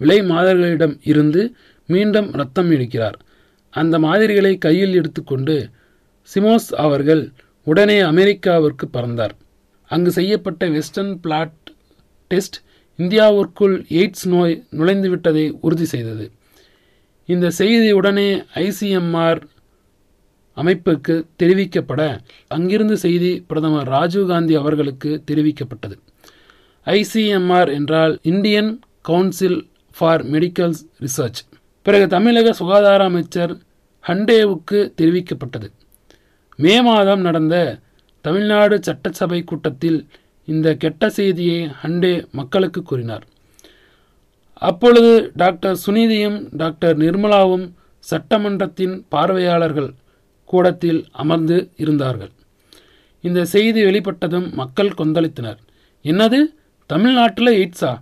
[0.00, 1.54] விலை மாதர்களிடம் இருந்து
[1.86, 3.16] மீண்டும் ரத்தம் எடுக்கிறார்.
[3.70, 5.68] அந்த மாதிரிகளை கையில் எடுத்துக்கொண்டு
[6.34, 7.32] சிமோஸ் அவர்கள்
[7.64, 9.34] உடனே அமெரிக்காவிற்கு பறந்தார்.
[9.90, 11.70] அங்கு செய்யப்பட்ட வெஸ்டர்ன் பிளாட்
[12.30, 12.58] டெஸ்ட்
[12.98, 16.30] இந்தியாவிற்குள் எய்ட்ஸ் நோய் நுழைந்துவிட்டதை உறுதி செய்தது.
[17.28, 19.40] இந்த செய்தி உடனே ஐசிஎம்ஆர்
[20.56, 25.96] அமைப்புக்கு தெரிவிக்கப்பட அங்கிருந்து செய்தி பிரதமர் ராஜீவ்காந்தி அவர்களுக்கு தெரிவிக்கப்பட்டது.
[26.86, 31.40] ஐசிஎம்ஆர் என்றால் Indian council for medical research.
[31.82, 33.58] பிறகு தமிழக சுகாதார அமைச்சர்
[34.08, 35.68] ஹண்டேவுக்கு தெரிவிக்கப்பட்டது.
[36.56, 37.78] மே மாதம் நடந்த
[38.20, 40.08] தமிழ்நாடு சட்டசபை கூட்டத்தில்
[40.44, 43.24] இந்த கெட்ட செய்தியை ஹண்டே மக்களுக்கு கூறினார்.
[44.52, 47.72] அப்பொழுது டாக்டர் சுனிதியும் டாக்டர் நிர்மலாவும்
[48.10, 49.94] சட்டமன்றத்தின் பார்வையாளர்கள்
[50.52, 52.32] கூடத்தில் அமர்ந்து இருந்தார்கள்.
[53.26, 55.60] இந்த செய்தி வெளிப்பட்டதும் மக்கள் கொந்தளித்தனர்.
[56.10, 56.40] என்னது?
[56.90, 57.92] தமிழ்நாட்டில் எய்ட்ஸா?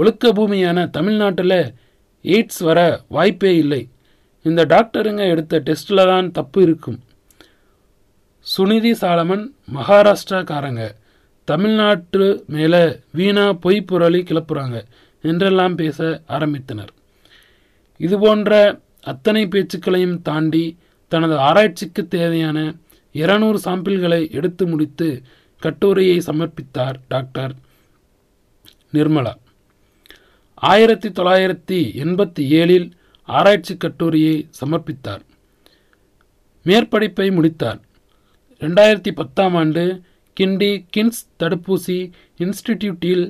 [0.00, 1.58] ஒழுக்க பூமியான தமிழ்நாட்டில்
[2.34, 2.78] எய்ட்ஸ் வர
[3.08, 3.82] வாய்ப்பே இல்லை.
[4.48, 6.98] இந்த டாக்டருங்க எடுத்த டெஸ்ட்டில் தான் தப்பு இருக்கும்.
[8.46, 10.84] சுனிதி சாலமன் மகாராஷ்டிராக்காரங்க.
[11.50, 12.26] தமிழ்நாட்டு
[12.56, 12.82] மேலே
[13.18, 14.78] வீணா பொய் புரளி கிளப்புறாங்க
[15.22, 16.92] என்றெல்லாம் பேச ஆரம்பித்தனர்.
[18.00, 18.52] இதுபோன்ற
[19.10, 20.64] அத்தனை பேச்சுக்களையும் தாண்டி
[21.12, 22.58] தனது ஆராய்ச்சிக்கு தேவையான
[23.20, 25.08] இருநூறு சாம்பிள்களை எடுத்து முடித்து
[25.64, 27.52] கட்டுரையை சமர்ப்பித்தார் டாக்டர்
[28.94, 29.32] நிர்மலா.
[30.54, 32.88] ஆயிரத்தி தொள்ளாயிரத்தி எண்பத்தி ஏழில்
[33.28, 35.22] ஆராய்ச்சி கட்டுரையை சமர்ப்பித்தார்.
[36.64, 37.80] மேற்படிப்பை முடித்தார்.
[38.60, 39.84] ரெண்டாயிரத்தி பத்தாம் ஆண்டு
[40.36, 41.98] கிண்டி கின்ஸ் தடுப்பூசி
[42.38, 43.24] இன்ஸ்டிடியூட்டில்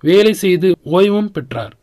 [0.00, 1.74] வேலை செய்து ஓய்வும் பெற்றார்.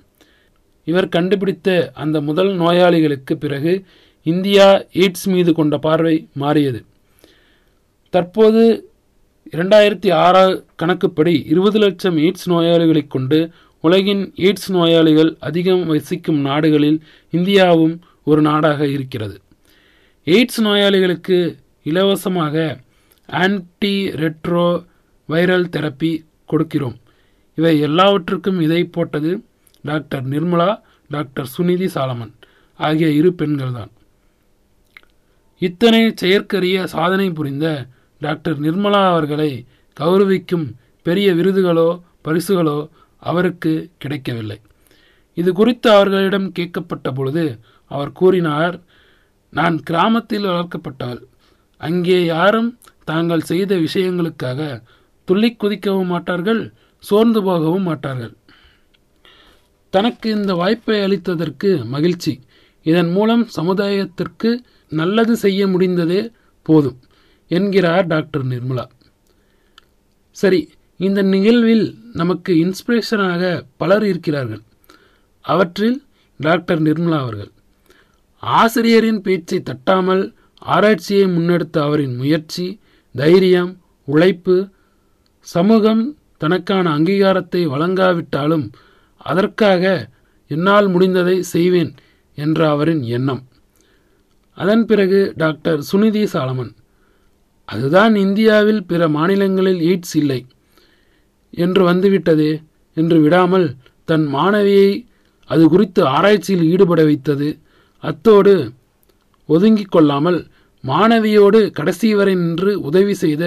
[0.87, 3.73] இவர் கண்டுபிடித்த அந்த முதல் நோயாளிகளுக்கு பிறகு
[4.23, 6.85] இந்தியா எய்ட்ஸ் மீது கொண்ட பார்வை மாறியது.
[8.09, 8.89] தற்போது
[9.51, 13.51] இரண்டாயிரத்தி ஆறா கணக்குப்படி இருபது லட்சம் எய்ட்ஸ் நோயாளிகளைக் கொண்டு
[13.81, 19.41] உலகின் எய்ட்ஸ் நோயாளிகள் அதிகம் வசிக்கும் நாடுகளில் இந்தியாவும் ஒரு நாடாக இருக்கிறது.
[20.25, 22.79] எய்ட்ஸ் நோயாளிகளுக்கு இலவசமாக
[23.25, 24.85] ஆன்டி ரெட்ரோ
[25.29, 26.95] வைரல் தெரப்பி கொடுக்கிறோம்.
[27.55, 29.43] இவை எல்லாவற்றுக்கும் இதை போட்டது
[29.81, 32.33] டாக்டர் நிர்மலா டாக்டர் சுனிதி சாலமன்
[32.77, 33.91] ஆகிய இரு பெண்கள்தான்.
[35.67, 37.67] இத்தனை செயற்கரிய சாதனை புரிந்த
[38.21, 39.51] டாக்டர் நிர்மலா அவர்களை
[39.97, 40.65] கௌரவிக்கும்
[41.05, 41.89] பெரிய விருதுகளோ
[42.25, 42.77] பரிசுகளோ
[43.21, 44.57] அவருக்கு கிடைக்கவில்லை.
[45.37, 47.45] இது குறித்து அவர்களிடம் கேட்கப்பட்ட பொழுது
[47.91, 48.75] அவர் கூறினார்
[49.53, 51.21] நான் கிராமத்தில் வளர்க்கப்பட்டவள்.
[51.81, 52.69] அங்கே யாரும்
[53.09, 54.61] தாங்கள் செய்த விஷயங்களுக்காக
[55.27, 56.61] துள்ளி குதிக்கவும் மாட்டார்கள்
[57.03, 58.33] சோர்ந்து போகவும் மாட்டார்கள்.
[59.93, 62.33] தனக்கு இந்த வாய்ப்பை அளித்ததற்கு மகிழ்ச்சி.
[62.85, 64.51] இதன் மூலம் சமுதாயத்திற்கு
[64.99, 66.21] நல்லது செய்ய முடிந்ததே
[66.65, 66.99] போதும்
[67.51, 68.85] என்கிறார் டாக்டர் நிர்மலா.
[70.37, 70.61] சரி
[70.99, 73.43] இந்த நிகழ்வில் நமக்கு இன்ஸ்பிரேஷனாக
[73.81, 74.63] பலர் இருக்கிறார்கள்.
[75.45, 75.97] அவற்றில்
[76.39, 77.51] டாக்டர் நிர்மலா அவர்கள்
[78.43, 80.23] ஆசிரியரின் பேச்சை தட்டாமல்
[80.73, 82.65] ஆராய்ச்சியை முன்னெடுத்த அவரின் முயற்சி
[83.15, 83.71] தைரியம்
[84.07, 84.55] உழைப்பு
[85.47, 86.03] சமூகம்
[86.41, 88.65] தனக்கான அங்கீகாரத்தை வழங்காவிட்டாலும்
[89.21, 89.83] அதற்காக
[90.51, 91.91] என்னால் முடிந்ததை செய்வேன்
[92.37, 93.43] என்ற அவரின் எண்ணம்.
[94.57, 96.71] அதன் பிறகு டாக்டர் சுனிதி சாலமன்
[97.69, 100.39] அதுதான் இந்தியாவில் பிற மாநிலங்களில் எய்ட்ஸ் இல்லை.
[101.53, 102.51] என்று வந்துவிட்டதே
[102.97, 103.67] என்று விடாமல்
[104.09, 104.91] தன் மாணவியை
[105.49, 107.49] அது குறித்து ஆராய்ச்சியில் ஈடுபட வைத்தது.
[108.03, 108.53] அத்தோடு
[109.49, 110.39] ஒதுங்கிக் கொள்ளாமல்
[110.83, 113.43] மாணவியோடு கடைசி வரை நின்று உதவி செய்த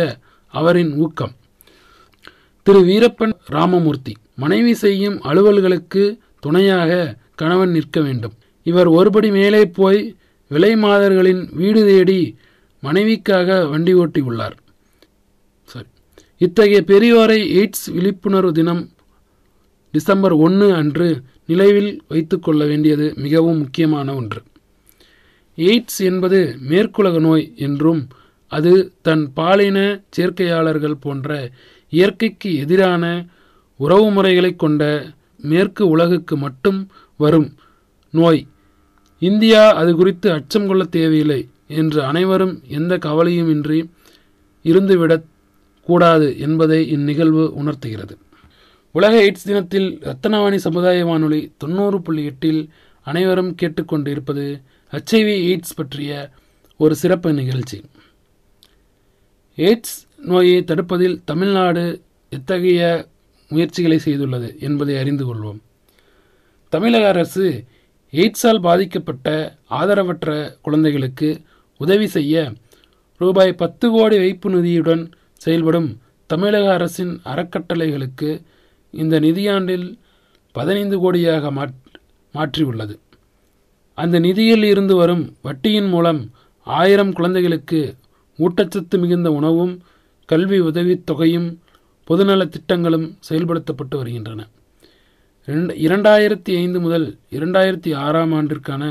[0.55, 1.35] அவரின் ஊக்கம்.
[2.67, 2.81] திரு.
[2.91, 6.05] வீரப்பன் ராமமூர்த்தி மனைவி செய்யும் அலுவல்களுக்கு
[6.41, 8.35] துணையாக கணவன் நிற்க வேண்டும்.
[8.67, 10.01] இவர் ஒருபடி மேலே போய்
[10.51, 12.21] விலை மாதர்களின் வீடு தேடி
[12.83, 14.57] மனைவிக்காக வண்டி ஓட்டி உள்ளார்.
[15.73, 15.89] சரி
[16.41, 18.83] இத்தகைய பெரியோரை எய்ட்ஸ் விழிப்புணர்வு தினம்
[19.95, 21.09] டிசம்பர் ஒன்று அன்று
[21.51, 24.41] நிலைவில் வைத்துக்கொள்ள வேண்டியது மிகவும் முக்கியமான ஒன்று.
[25.59, 26.39] எய்ட்ஸ் என்பது
[26.71, 28.03] மேற்குலக நோய் என்றும்
[28.53, 28.73] அது
[29.07, 29.79] தன் பாலின
[30.17, 31.29] சேர்க்கையாளர்கள் போன்ற
[31.93, 33.05] இயற்கைக்கு எதிரான
[33.81, 34.83] உறவு முறைகளை கொண்ட
[35.51, 36.79] மேற்கு உலகுக்கு மட்டும்
[37.21, 37.49] வரும்
[38.15, 38.43] நோய்
[39.19, 43.91] இந்தியா அது குறித்து அச்சம் கொள்ள தேவையில்லை என்று அனைவரும் எந்த கவலையும் இன்றி
[44.63, 45.25] இருந்துவிடக்
[45.83, 48.19] கூடாது என்பதை இந்நிகழ்வு உணர்த்துகிறது.
[48.93, 52.69] உலக எய்ட்ஸ் தினத்தில் ரத்தனவாணி சமுதாய வானொலி தொண்ணூறு புள்ளி எட்டில்
[53.03, 56.31] அனைவரும் கேட்டுக்கொண்டிருப்பது ஹச்ஐவி எய்ட்ஸ் பற்றிய
[56.77, 57.83] ஒரு சிறப்பு நிகழ்ச்சி.
[59.57, 63.07] எய்ட்ஸ் நோயை தடுப்பதில் தமிழ்நாடு எத்தகைய
[63.49, 65.59] முயற்சிகளை செய்துள்ளது என்பதை அறிந்து கொள்வோம்.
[66.69, 67.65] தமிழக அரசு
[68.13, 71.41] எய்ட்ஸால் பாதிக்கப்பட்ட ஆதரவற்ற குழந்தைகளுக்கு
[71.77, 72.53] உதவி செய்ய
[73.17, 78.43] ரூபாய் பத்து கோடி வைப்பு நிதியுடன் செயல்படும் தமிழக அரசின் அறக்கட்டளைகளுக்கு
[78.91, 79.99] இந்த நிதியாண்டில்
[80.53, 81.69] பதினைந்து கோடியாக
[82.35, 82.99] மாற்றியுள்ளது.
[83.95, 86.31] அந்த நிதியில் இருந்து வரும் வட்டியின் மூலம்
[86.63, 87.97] ஆயிரம் குழந்தைகளுக்கு
[88.39, 89.83] ஊட்டச்சத்து மிகுந்த உணவும்
[90.25, 91.61] கல்வி உதவித்தொகையும் தொகையும்
[92.09, 94.49] பொதுநல திட்டங்களும் செயல்படுத்தப்பட்டு வருகின்றன.
[95.49, 98.85] இரண்டாயிரத்தி ஐந்து முதல் இரண்டாயிரத்தி ஆறாம் ஆண்டிற்கான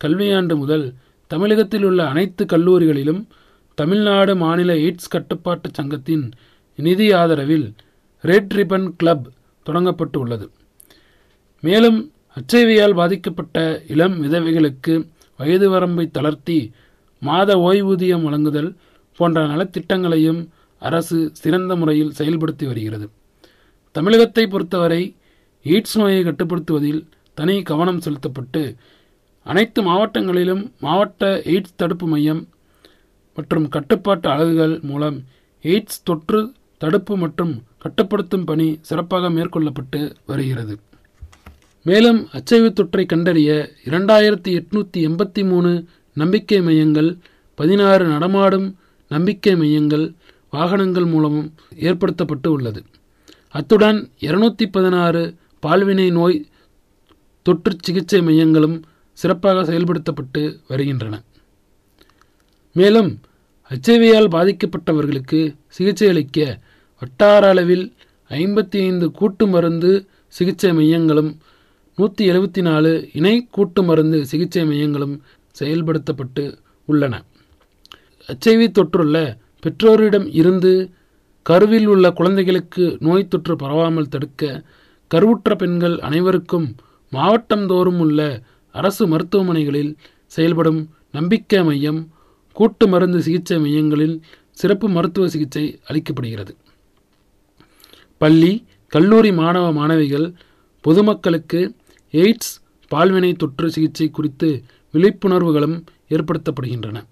[0.00, 0.84] கல்வியாண்டு முதல்
[1.26, 3.22] தமிழகத்தில் உள்ள அனைத்து கல்லூரிகளிலும்
[3.74, 6.24] தமிழ்நாடு மாநில எய்ட்ஸ் கட்டுப்பாட்டு சங்கத்தின்
[6.78, 7.66] நிதி ஆதரவில்
[8.24, 9.24] ரெட் ரிபன் கிளப்
[9.66, 10.50] தொடங்கப்பட்டு உள்ளது
[11.60, 11.98] மேலும்
[12.36, 13.56] ஹச்ஐவியால் பாதிக்கப்பட்ட
[13.86, 14.94] இளம் விதவைகளுக்கு
[15.36, 16.72] வயது வரம்பை தளர்த்தி
[17.22, 18.70] மாத ஓய்வூதியம் வழங்குதல்
[19.18, 20.40] போன்ற நலத்திட்டங்களையும்
[20.82, 23.10] அரசு சிறந்த முறையில் செயல்படுத்தி வருகிறது.
[23.92, 25.02] தமிழகத்தை பொறுத்தவரை
[25.64, 27.02] எய்ட்ஸ் நோயை கட்டுப்படுத்துவதில்
[27.34, 28.76] தனி கவனம் செலுத்தப்பட்டு
[29.42, 32.48] அனைத்து மாவட்டங்களிலும் மாவட்ட எய்ட்ஸ் தடுப்பு மையம்
[33.34, 35.18] மற்றும் கட்டுப்பாட்டு அலகுகள் மூலம்
[35.64, 36.40] எய்ட்ஸ் தொற்று
[36.78, 40.78] தடுப்பு மற்றும் கட்டுப்படுத்தும் பணி சிறப்பாக மேற்கொள்ளப்பட்டு வருகிறது.
[41.82, 43.50] மேலும் அச்சைவு தொற்றை கண்டறிய
[43.84, 47.18] இரண்டாயிரத்தி எட்நூற்றி எண்பத்தி மூணு நம்பிக்கை மையங்கள்
[47.54, 50.14] பதினாறு நடமாடும் நம்பிக்கை மையங்கள்
[50.50, 52.84] வாகனங்கள் மூலமும் ஏற்படுத்தப்பட்டு உள்ளது.
[53.50, 55.22] அத்துடன் இருநூத்தி பதினாறு
[55.62, 56.46] பால்வினை நோய்
[57.46, 58.76] தொற்று சிகிச்சை மையங்களும்
[59.18, 61.14] சிறப்பாக செயல்படுத்தப்பட்டு வருகின்றன.
[62.76, 63.10] மேலும்
[63.70, 66.58] ஹெச்ஐவியால் பாதிக்கப்பட்டவர்களுக்கு சிகிச்சை அளிக்க
[67.02, 67.84] வட்டார அளவில்
[68.30, 71.30] ஐம்பத்தி ஐந்து கூட்டு மருந்து சிகிச்சை மையங்களும்
[71.98, 75.22] நூற்றி எழுபத்தி நாலு இணை கூட்டு மருந்து சிகிச்சை மையங்களும்
[75.60, 76.44] செயல்படுத்தப்பட்டு
[76.88, 77.14] உள்ளன.
[78.28, 79.16] ஹெச்ஐவி தொற்றுள்ள
[79.60, 80.72] பெற்றோரிடம் இருந்து
[81.42, 84.62] கருவில் உள்ள குழந்தைகளுக்கு நோய் தொற்று பரவாமல் தடுக்க
[85.14, 86.74] கருவுற்ற பெண்கள் அனைவருக்கும்
[87.12, 88.42] மாவட்டந்தோறும் உள்ள
[88.72, 89.96] அரசு மருத்துவமனைகளில்
[90.26, 92.00] செயல்படும் நம்பிக்கை மையம்
[92.52, 96.52] கூட்டு மருந்து சிகிச்சை மையங்களில் சிறப்பு மருத்துவ சிகிச்சை அளிக்கப்படுகிறது.
[98.18, 100.32] பள்ளி கல்லூரி மாணவ மாணவிகள்
[100.80, 101.74] பொதுமக்களுக்கு
[102.12, 102.54] எய்ட்ஸ்
[102.94, 105.76] பால்வினை தொற்று சிகிச்சை குறித்து விழிப்புணர்வுகளும்
[106.08, 107.04] ஏற்படுத்தப்படுகின்றன.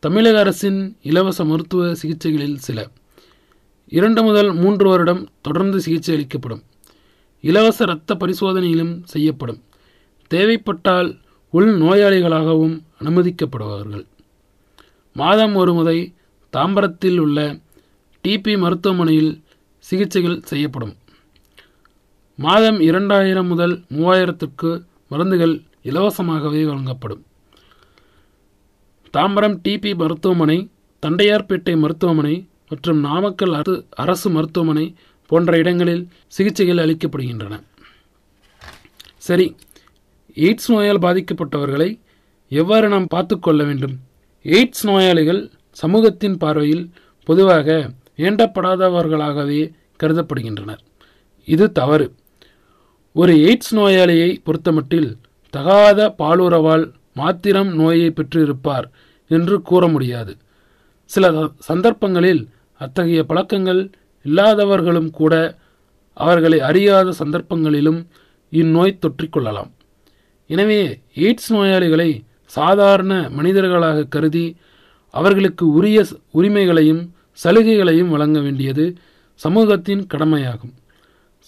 [0.00, 2.88] தமிழக அரசின் இலவச மருத்துவ சிகிச்சைகளில் சில.
[3.88, 6.62] இரண்டு முதல் மூன்று வருடம் தொடர்ந்து சிகிச்சை அளிக்கப்படும்.
[7.48, 9.60] இலவச இரத்த பரிசோதனையிலும் செய்யப்படும்.
[10.30, 11.10] தேவைப்பட்டால்
[11.50, 14.04] உள் நோயாளிகளாகவும் அனுமதிக்கப்படுவார்கள்.
[15.12, 15.98] மாதம் ஒரு முறை
[16.52, 17.38] தாம்பரத்தில் உள்ள
[18.24, 19.32] டிபி மருத்துவமனையில்
[19.88, 20.94] சிகிச்சைகள் செய்யப்படும்.
[22.38, 24.70] மாதம் இரண்டாயிரம் முதல் மூவாயிரத்துக்கு
[25.08, 27.22] மருந்துகள் இலவசமாகவே வழங்கப்படும்.
[29.12, 30.58] தாம்பரம் டிபி மருத்துவமனை
[31.06, 32.34] தண்டையார்பேட்டை மருத்துவமனை
[32.68, 34.86] மற்றும் நாமக்கல் அரசு அரசு மருத்துவமனை
[35.26, 37.54] போன்ற இடங்களில் சிகிச்சைகள் அளிக்கப்படுகின்றன.
[39.16, 39.56] சரி
[40.36, 42.00] எய்ட்ஸ் நோயால் பாதிக்கப்பட்டவர்களை
[42.48, 43.94] எவ்வாறு நாம் பார்த்து கொள்ள வேண்டும்?
[44.44, 46.90] எய்ட்ஸ் நோயாளிகள் சமூகத்தின் பார்வையில்
[47.24, 49.72] பொதுவாக வேண்டப்படாதவர்களாகவே
[50.02, 50.82] கருதப்படுகின்றனர்.
[51.44, 52.06] இது தவறு.
[53.12, 55.10] ஒரு எய்ட்ஸ் நோயாளியை பொறுத்தமட்டில்
[55.50, 58.86] தகாத பாலுறவால் மாத்திரம் நோயை பெற்றிருப்பார்
[59.30, 60.36] என்று கூற முடியாது.
[61.04, 62.48] சில சந்தர்ப்பங்களில்
[62.80, 63.82] அத்தகைய பழக்கங்கள்
[64.24, 65.34] இல்லாதவர்களும் கூட
[66.16, 68.00] அவர்களை அறியாத சந்தர்ப்பங்களிலும்
[68.52, 69.70] இந்நோய் தொற்றிக்கொள்ளலாம்.
[70.50, 70.80] எனவே
[71.14, 72.10] எய்ட்ஸ் நோயாளிகளை
[72.56, 74.46] சாதாரண மனிதர்களாக கருதி
[75.14, 75.98] அவர்களுக்கு உரிய
[76.30, 77.02] உரிமைகளையும்
[77.44, 78.84] சலுகைகளையும் வழங்க வேண்டியது
[79.40, 80.74] சமூகத்தின் கடமையாகும்.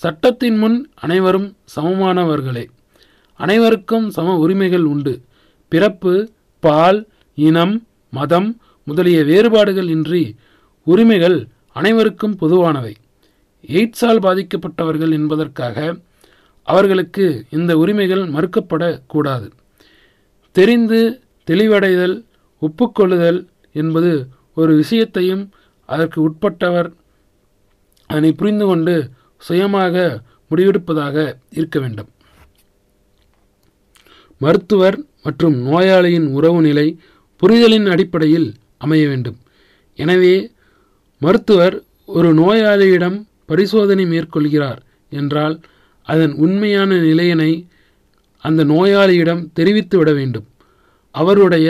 [0.02, 2.64] சட்டத்தின் முன் அனைவரும் சமமானவர்களே.
[3.40, 5.14] அனைவருக்கும் சம உரிமைகள் உண்டு.
[5.72, 6.14] பிறப்பு
[6.64, 7.00] பால்
[7.38, 7.74] இனம்
[8.10, 8.48] மதம்
[8.86, 10.24] முதலிய வேறுபாடுகள் இன்றி
[10.86, 11.38] உரிமைகள்
[11.78, 12.94] அனைவருக்கும் பொதுவானவை.
[13.76, 15.76] எய்ட்ஸால் பாதிக்கப்பட்டவர்கள் என்பதற்காக
[16.68, 17.24] அவர்களுக்கு
[17.56, 19.48] இந்த உரிமைகள் மறுக்கப்படக்கூடாது.
[20.56, 21.00] தெரிந்து
[21.48, 22.16] தெளிவடைதல்
[22.62, 23.40] ஒப்புக்கொள்ளுதல்
[23.80, 24.12] என்பது
[24.60, 25.44] ஒரு விஷயத்தையும்
[25.88, 26.88] அதற்கு உட்பட்டவர்
[28.10, 28.94] அதனை புரிந்து கொண்டு
[29.46, 29.94] சுயமாக
[30.50, 31.16] முடிவெடுப்பதாக
[31.58, 32.10] இருக்க வேண்டும்.
[34.40, 36.86] மருத்துவர் மற்றும் நோயாளியின் உறவு நிலை
[37.42, 38.48] புரிதலின் அடிப்படையில்
[38.84, 39.38] அமைய வேண்டும்.
[39.98, 40.34] எனவே
[41.22, 41.76] மருத்துவர்
[42.16, 43.16] ஒரு நோயாளியிடம்
[43.50, 44.80] பரிசோதனை மேற்கொள்கிறார்
[45.12, 45.56] என்றால்
[46.06, 47.50] அதன் உண்மையான நிலையினை
[48.44, 50.46] அந்த நோயாளியிடம் தெரிவித்து விட வேண்டும்.
[51.14, 51.68] அவருடைய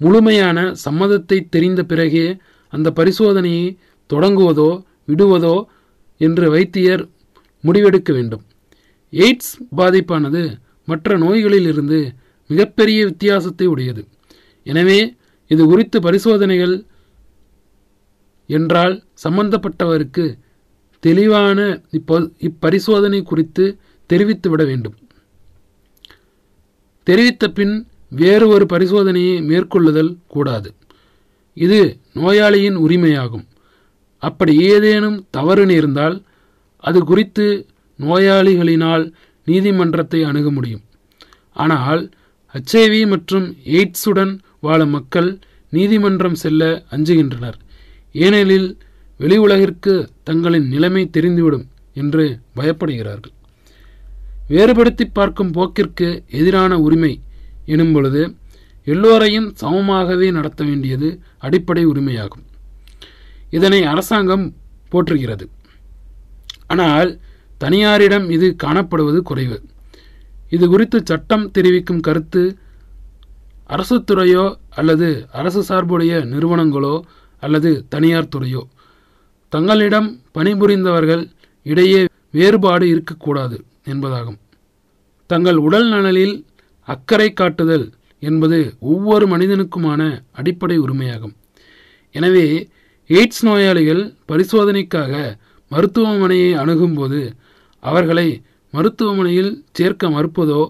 [0.00, 2.26] முழுமையான சம்மதத்தை தெரிந்த பிறகே
[2.72, 3.66] அந்த பரிசோதனையை
[4.10, 4.70] தொடங்குவதோ
[5.10, 5.56] விடுவதோ
[6.20, 7.02] என்று வைத்தியர்
[7.64, 8.44] முடிவெடுக்க வேண்டும்.
[9.12, 10.42] எய்ட்ஸ் பாதிப்பானது
[10.88, 11.98] மற்ற நோய்களிலிருந்து
[12.50, 14.02] மிகப்பெரிய வித்தியாசத்தை உடையது.
[14.66, 14.98] எனவே
[15.50, 16.74] இது குறித்து பரிசோதனைகள்
[18.46, 20.24] என்றால் சம்பந்தப்பட்டவருக்கு
[21.00, 21.58] தெளிவான
[21.90, 23.64] இப்போ இப்பரிசோதனை குறித்து
[24.10, 24.96] தெரிவித்துவிட வேண்டும்.
[27.02, 27.74] தெரிவித்த பின்
[28.08, 30.74] வேறு ஒரு பரிசோதனையை மேற்கொள்ளுதல் கூடாது.
[31.54, 33.46] இது நோயாளியின் உரிமையாகும்.
[34.18, 36.16] அப்படி ஏதேனும் தவறு நேர்ந்தால்
[36.78, 37.66] அது குறித்து
[37.98, 39.04] நோயாளிகளினால்
[39.44, 40.84] நீதிமன்றத்தை அணுக முடியும்.
[41.52, 42.02] ஆனால்
[42.54, 45.38] ஹெச்ஐவி மற்றும் எய்ட்ஸுடன் வாழும் மக்கள்
[45.70, 47.58] நீதிமன்றம் செல்ல அஞ்சுகின்றனர்.
[48.22, 48.68] ஏனெனில்
[49.20, 49.94] வெளி உலகிற்கு
[50.28, 52.24] தங்களின் நிலைமை தெரிந்துவிடும் என்று
[52.56, 53.34] பயப்படுகிறார்கள்.
[54.48, 56.08] வேறுபடுத்தி பார்க்கும் போக்கிற்கு
[56.40, 57.12] எதிரான உரிமை
[57.74, 58.22] எனும் பொழுது
[58.86, 61.08] எல்லோரையும் சமமாகவே நடத்த வேண்டியது
[61.38, 62.44] அடிப்படை உரிமையாகும்.
[63.50, 64.46] இதனை அரசாங்கம்
[64.92, 65.46] போற்றுகிறது.
[66.66, 67.10] ஆனால்
[67.60, 69.58] தனியாரிடம் இது காணப்படுவது குறைவு.
[70.50, 72.42] இது குறித்து சட்டம் தெரிவிக்கும் கருத்து
[73.74, 76.94] அரசு துறையோ அல்லது அரசு சார்புடைய நிறுவனங்களோ
[77.44, 78.62] அல்லது தனியார் துறையோ.
[79.52, 81.24] தங்களிடம் பணிபுரிந்தவர்கள்
[81.66, 82.00] இடையே
[82.36, 83.56] வேறுபாடு இருக்கக்கூடாது
[83.92, 84.38] என்பதாகும்.
[85.30, 86.34] தங்கள் உடல் நலனில்
[86.88, 87.86] அக்கறை காட்டுதல்
[88.22, 88.58] என்பது
[88.92, 90.02] ஒவ்வொரு மனிதனுக்குமான
[90.40, 91.34] அடிப்படை உரிமையாகும்.
[92.14, 92.46] எனவே
[93.10, 95.12] எய்ட்ஸ் நோயாளிகள் பரிசோதனைக்காக
[95.70, 97.20] மருத்துவமனையை அணுகும்போது
[97.82, 98.28] அவர்களை
[98.74, 100.60] மருத்துவமனையில் சேர்க்க மறுப்பதோ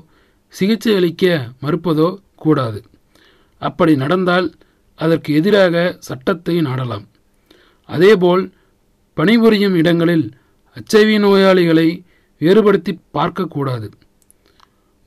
[0.55, 1.25] சிகிச்சை அளிக்க
[1.65, 2.09] மறுப்பதோ
[2.45, 2.81] கூடாது.
[3.63, 4.47] அப்படி நடந்தால்
[5.01, 7.05] அதற்கு எதிராக சட்டத்தை நாடலாம்.
[7.89, 8.45] அதேபோல்
[9.17, 10.27] பணிபுரியும் இடங்களில்
[10.77, 11.89] அச்சைவி நோயாளிகளை
[12.41, 13.89] வேறுபடுத்தி பார்க்கக்கூடாது.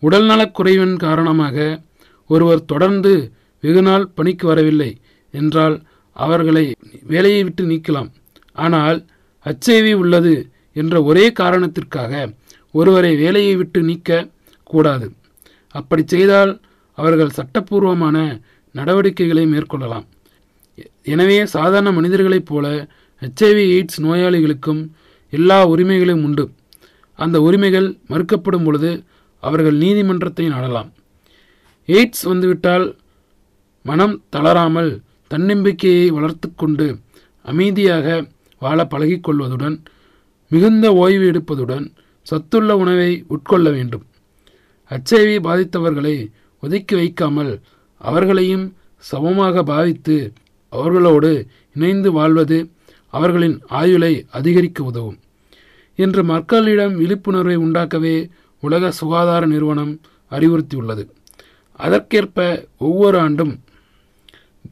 [0.03, 1.57] உடல்நலக் குறைவின் காரணமாக
[2.29, 3.13] ஒருவர் தொடர்ந்து
[3.63, 4.91] வெகுநாள் பணிக்கு வரவில்லை
[5.33, 5.75] என்றால்
[6.15, 6.65] அவர்களை
[7.03, 8.09] வேலையை விட்டு நீக்கலாம்.
[8.53, 8.99] ஆனால்
[9.45, 10.33] ஹச்ஐவி உள்ளது
[10.73, 12.13] என்ற ஒரே காரணத்திற்காக
[12.71, 14.29] ஒருவரை வேலையை விட்டு நீக்க
[14.63, 15.07] கூடாது.
[15.75, 16.51] அப்படி செய்தால்
[16.97, 18.17] அவர்கள் சட்டப்பூர்வமான
[18.79, 20.05] நடவடிக்கைகளை மேற்கொள்ளலாம்.
[21.13, 22.65] எனவே சாதாரண மனிதர்களைப் போல
[23.21, 24.81] ஹெச்ஐவி எய்ட்ஸ் நோயாளிகளுக்கும்
[25.33, 26.45] எல்லா உரிமைகளும் உண்டு.
[27.19, 28.91] அந்த உரிமைகள் மறுக்கப்படும் பொழுது
[29.43, 30.89] அவர்கள் நீதிமன்றத்தை நாடலாம்.
[31.87, 32.85] எய்ட்ஸ் வந்துவிட்டால்
[33.89, 34.91] மனம் தளராமல்
[35.31, 36.87] தன்னம்பிக்கையை வளர்த்து கொண்டு
[37.45, 38.05] அமைதியாக
[38.61, 39.75] வாழ பழகிக்கொள்வதுடன்
[40.51, 41.85] மிகுந்த ஓய்வு எடுப்பதுடன்
[42.27, 44.03] சத்துள்ள உணவை உட்கொள்ள வேண்டும்.
[44.91, 46.15] ஹச்ஐவி பாதித்தவர்களை
[46.63, 47.51] ஒதுக்கி வைக்காமல்
[47.97, 50.33] அவர்களையும் சமமாக பாவித்து
[50.69, 52.71] அவர்களோடு இணைந்து வாழ்வது
[53.07, 55.19] அவர்களின் ஆயுளை அதிகரிக்க உதவும்.
[55.95, 58.29] என்று மக்களிடம் விழிப்புணர்வை உண்டாக்கவே
[58.59, 61.09] உலக சுகாதார நிறுவனம் அறிவுறுத்தியுள்ளது.
[61.73, 63.63] அதற்கேற்ப ஒவ்வொரு ஆண்டும்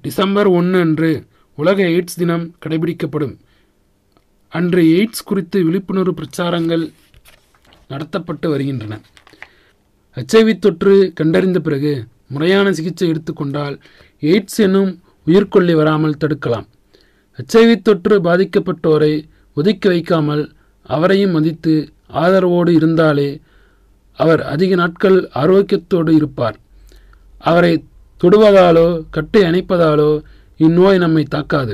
[0.01, 3.37] டிசம்பர் ஒன்று அன்று உலக எய்ட்ஸ் தினம் கடைபிடிக்கப்படும்.
[4.49, 6.91] அன்று எய்ட்ஸ் குறித்து விழிப்புணர்வு பிரச்சாரங்கள்
[7.89, 9.01] நடத்தப்பட்டு வருகின்றன.
[10.15, 13.75] ஹெச்ஐவி தொற்று கண்டறிந்த பிறகு முறையான சிகிச்சை எடுத்துக்கொண்டால்
[14.21, 14.91] எய்ட்ஸ் எனும்
[15.27, 16.67] உயிர்கொல்லி வராமல் தடுக்கலாம்.
[17.39, 19.13] ஹெச்ஐவி தொற்று பாதிக்கப்பட்டோரை
[19.53, 20.43] ஒதுக்கி வைக்காமல்
[20.85, 21.73] அவரையும் மதித்து
[22.13, 23.29] ஆதரவோடு இருந்தாலே
[24.19, 26.57] அவர் அதிக நாட்கள் ஆரோக்கியத்தோடு இருப்பார்.
[27.39, 27.73] அவரை
[28.21, 30.11] தொடுவதாலோ கட்டை அணைப்பதாலோ
[30.57, 31.73] இந்நோய் நம்மை தாக்காது.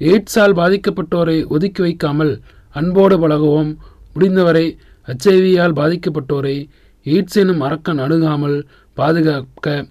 [0.00, 2.32] எய்ட்ஸால் பாதிக்கப்பட்டோரை ஒதுக்கி வைக்காமல்
[2.72, 3.72] அன்போடு பழகவும்.
[4.12, 4.66] முடிந்தவரை
[5.08, 6.56] ஹெச்ஐவியால் பாதிக்கப்பட்டோரை
[7.06, 8.56] எய்ட்ஸ் எனும் அரக்கன் அணுகாமல்
[8.94, 9.86] பாதுகாக்க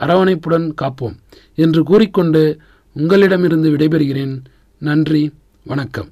[0.00, 1.16] அரவணைப்புடன் காப்போம்
[1.54, 2.58] என்று கூறிக்கொண்டு
[2.92, 4.44] உங்களிடமிருந்து விடைபெறுகிறேன்.
[4.78, 5.32] நன்றி
[5.64, 6.10] வணக்கம்.